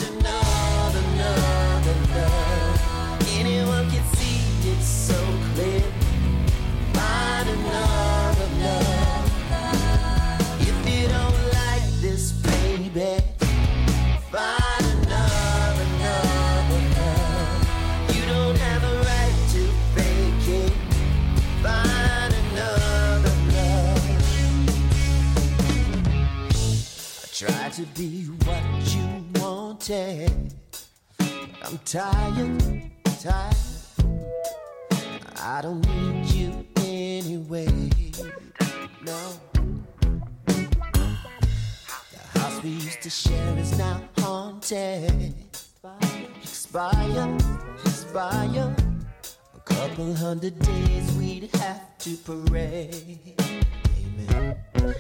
[50.27, 53.33] hundred days we'd have to parade.
[53.39, 54.57] Amen.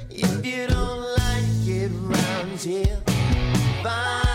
[0.09, 3.01] If you don't like it round here,
[3.83, 4.26] find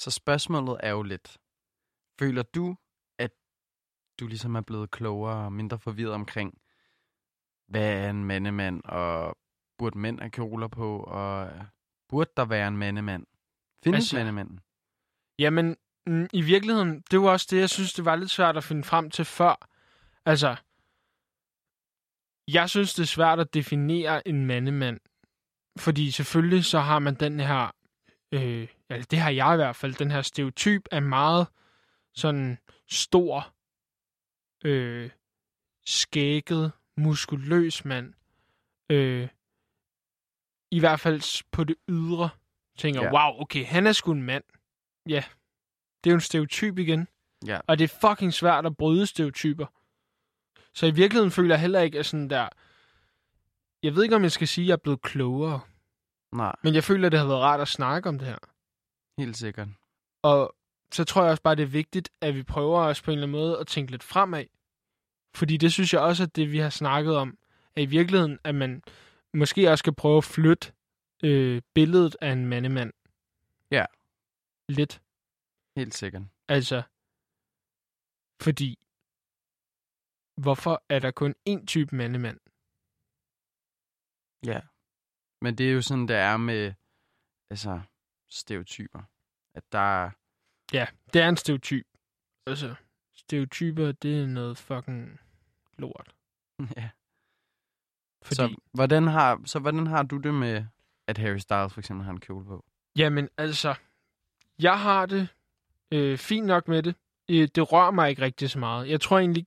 [0.00, 1.38] Så spørgsmålet er jo lidt,
[2.18, 2.76] føler du,
[3.18, 3.30] at
[4.20, 6.58] du ligesom er blevet klogere og mindre forvirret omkring,
[7.68, 9.36] hvad er en mandemand, og
[9.78, 11.50] burde mænd have kjoler på, og
[12.08, 13.26] burde der være en mandemand?
[13.84, 14.60] Findes Altså- mandemanden?
[15.38, 15.76] Jamen,
[16.06, 18.84] mm, i virkeligheden, det var også det, jeg synes, det var lidt svært at finde
[18.84, 19.68] frem til før.
[20.24, 20.56] Altså,
[22.48, 25.00] jeg synes, det er svært at definere en mandemand.
[25.78, 27.70] Fordi selvfølgelig så har man den her,
[28.32, 31.46] øh, altså det har jeg i hvert fald, den her stereotyp af meget
[32.14, 32.58] sådan
[32.90, 33.54] stor,
[34.64, 35.10] øh,
[35.86, 38.14] skægget, muskuløs mand.
[38.90, 39.28] Øh,
[40.70, 42.28] I hvert fald på det ydre.
[42.78, 43.12] Tænker, Ja.
[43.12, 44.44] wow, okay, han er sgu en mand.
[45.08, 45.24] Ja,
[46.04, 47.08] det er jo en stereotyp igen.
[47.46, 47.60] Ja.
[47.66, 49.66] Og det er fucking svært at bryde stereotyper.
[50.74, 52.48] Så i virkeligheden føler jeg heller ikke, at sådan der...
[53.82, 55.60] Jeg ved ikke, om jeg skal sige, at jeg er blevet klogere.
[56.32, 58.38] Nej, Men jeg føler, at det har været rart at snakke om det her.
[59.18, 59.68] helt sikkert.
[60.22, 60.56] Og
[60.92, 63.26] så tror jeg også bare, det er vigtigt, at vi prøver os på en eller
[63.26, 64.44] anden måde at tænke lidt fremad.
[65.34, 67.38] Fordi det synes jeg også, at det vi har snakket om,
[67.76, 68.82] er i virkeligheden, at man
[69.34, 70.72] måske også skal prøve at flytte
[71.24, 72.92] øh, billedet af en mandemand.
[73.70, 73.84] Ja.
[74.68, 75.02] Lidt.
[75.76, 76.22] Helt sikkert.
[76.48, 76.82] Altså,
[78.42, 78.78] fordi,
[80.36, 82.40] hvorfor er der kun én type mandemand?
[84.46, 84.60] Ja.
[85.42, 86.72] Men det er jo sådan, det er med
[87.50, 87.80] altså,
[88.28, 89.02] stereotyper.
[89.54, 90.10] At der er...
[90.72, 91.86] Ja, det er en stereotyp.
[92.46, 92.74] Altså,
[93.14, 95.20] stereotyper, det er noget fucking
[95.78, 96.14] lort.
[96.76, 96.90] ja.
[98.22, 100.64] Fordi, Så, hvordan har, så hvordan har du det med,
[101.06, 102.64] at Harry Styles for eksempel har en kjole på?
[102.96, 103.74] Jamen, altså,
[104.58, 105.28] jeg har det
[105.92, 106.94] øh, fint nok med det.
[107.30, 108.88] Øh, det rører mig ikke rigtig så meget.
[108.88, 109.46] Jeg tror egentlig,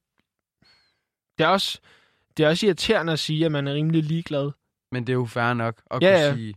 [1.37, 1.79] det er også,
[2.37, 4.51] det er også irriterende at sige, at man er rimelig ligeglad.
[4.93, 6.33] Men det er jo fair nok at Ja, kunne ja.
[6.35, 6.55] sige,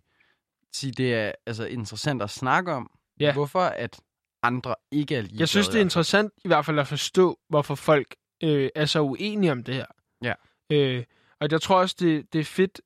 [0.73, 2.91] sige, det er altså interessant at snakke om.
[3.21, 3.33] Ja.
[3.33, 4.01] Hvorfor at
[4.43, 5.41] andre ikke er ligeglade.
[5.41, 9.01] Jeg synes, det er interessant i hvert fald at forstå, hvorfor folk øh, er så
[9.01, 9.87] uenige om det her.
[10.23, 10.35] Ja.
[10.73, 11.05] Øh,
[11.41, 12.81] og jeg tror også, det, det er fedt,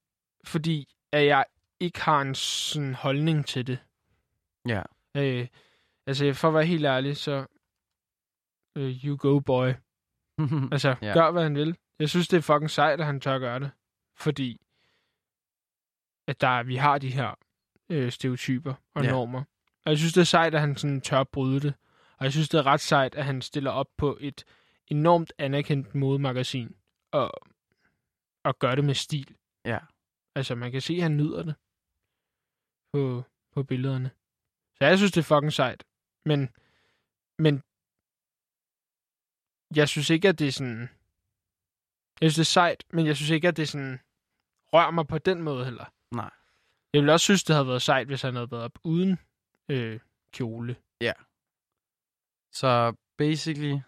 [0.44, 1.44] fordi at jeg
[1.80, 3.78] ikke har en sådan holdning til det.
[4.68, 4.82] Ja.
[5.16, 5.46] Øh,
[6.06, 7.46] altså, for at være helt ærlig, så...
[8.76, 9.68] Øh, you go, boy.
[10.72, 11.12] Altså, Ja.
[11.12, 11.76] gør hvad han vil.
[11.98, 13.70] Jeg synes, det er fucking sejt, at han tør gøre det.
[14.16, 14.60] Fordi,
[16.30, 17.34] at der, vi har de her
[17.90, 19.10] øh, stereotyper og Ja.
[19.10, 19.44] normer.
[19.84, 21.74] Og jeg synes, det er sejt, at han sådan tør bryde det.
[22.18, 24.44] Og jeg synes, det er ret sejt, at han stiller op på et
[24.86, 26.76] enormt anerkendt modemagasin.
[27.12, 27.32] Og,
[28.44, 29.36] og gør det med stil.
[29.64, 29.78] Ja.
[30.34, 31.54] Altså, man kan se, at han nyder det.
[32.92, 34.10] På, på billederne.
[34.76, 35.84] Så jeg synes, det er fucking sejt.
[36.24, 36.40] Men,
[37.38, 37.62] men
[39.76, 40.88] jeg synes ikke, at det er sådan...
[42.20, 44.00] Jeg synes, det er sejt, men jeg synes ikke, at det sådan
[44.72, 45.84] rører mig på den måde heller.
[46.14, 46.30] Nej.
[46.92, 49.18] Jeg ville også synes, det havde været sejt, hvis han havde været op uden
[49.68, 50.00] øh,
[50.32, 50.76] kjole.
[52.52, 53.78] Så basically,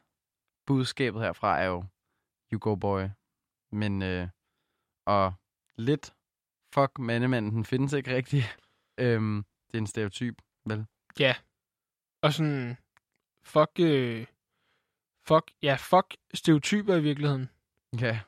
[0.66, 1.84] budskabet herfra er jo,
[2.52, 3.02] you go boy.
[3.72, 4.28] Men, øh,
[5.06, 5.34] og
[5.76, 6.14] lidt,
[6.74, 8.42] fuck mandemanden, den findes ikke rigtig.
[9.04, 10.86] øhm, det er en stereotyp, vel?
[12.22, 12.76] Og sådan,
[13.44, 14.26] fuck, øh,
[15.26, 17.50] fuck, ja, fuck stereotyper i virkeligheden.
[18.00, 18.20] Ja.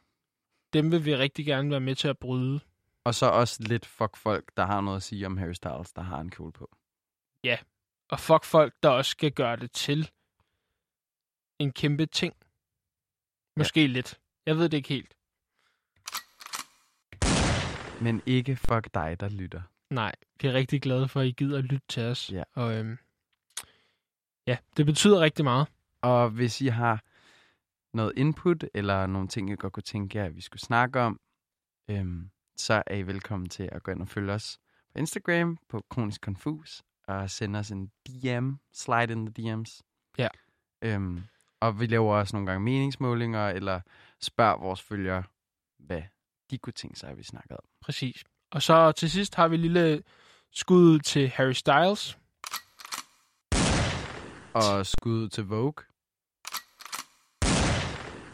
[0.73, 2.61] Dem vil vi rigtig gerne være med til at bryde.
[3.05, 6.03] Og så også lidt fuck folk, der har noget at sige om Harry Styles, der
[6.03, 6.71] har en kjole på.
[8.11, 10.11] Og fuck folk, der også skal gøre det til
[11.59, 12.35] en kæmpe ting.
[13.57, 13.87] Måske ja.
[13.87, 14.21] lidt.
[14.47, 15.17] Jeg ved det ikke helt.
[18.03, 19.63] Men ikke fuck dig, der lytter.
[19.91, 22.33] Nej, vi er rigtig glade for, at I gider at lytte til os.
[22.33, 22.43] Ja.
[22.55, 22.99] Og øhm,
[24.47, 25.69] ja, det betyder rigtig meget.
[26.03, 27.05] Og hvis I har
[27.97, 31.21] noget input, eller nogle ting, I godt kunne tænke jer, at vi skulle snakke om,
[31.91, 34.59] øhm, så er I velkommen til at gå ind og følge os
[34.93, 39.81] på Instagram, på Kronisk Confus, og sende os en DM, slide in the DM's.
[40.19, 40.29] Ja.
[40.83, 41.23] Øhm,
[41.61, 43.81] og vi laver også nogle gange meningsmålinger, eller
[44.21, 45.23] spørger vores følgere,
[45.79, 46.03] hvad
[46.51, 47.65] de kunne tænke sig, at vi snakkede om.
[47.81, 48.25] Præcis.
[48.51, 50.03] Og så til sidst har vi et lille
[50.53, 52.19] skud til Harry Styles.
[54.55, 55.85] Og skud til Vogue.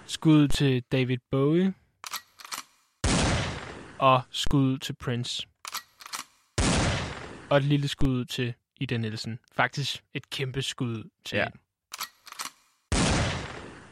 [0.06, 1.74] Skud til David Bowie.
[4.00, 5.46] Og skud til Prince.
[7.50, 9.38] Og et lille skud til Ida Nielsen.
[9.56, 11.44] Faktisk et kæmpe skud til Ja.
[11.44, 11.58] hende.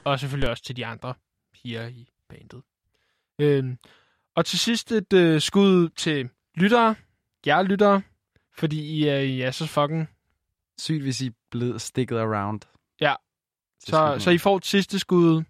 [0.04, 1.14] Og selvfølgelig også til de andre
[1.52, 2.62] piger i bandet.
[3.38, 3.78] Øhm,
[4.34, 6.94] og til sidst et øh, skud til lyttere.
[7.46, 8.02] Jer lyttere.
[8.52, 10.08] Fordi I er, I er så fucking...
[10.78, 12.60] Sygt, hvis I blev stikket around.
[13.00, 13.14] Ja.
[13.80, 15.42] Så, så I får et sidste skud.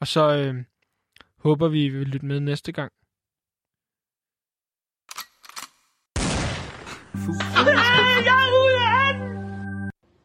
[0.00, 0.64] Og så øh,
[1.38, 2.92] håber vi, I vil lytte med næste gang.
[7.18, 7.87] fruitful.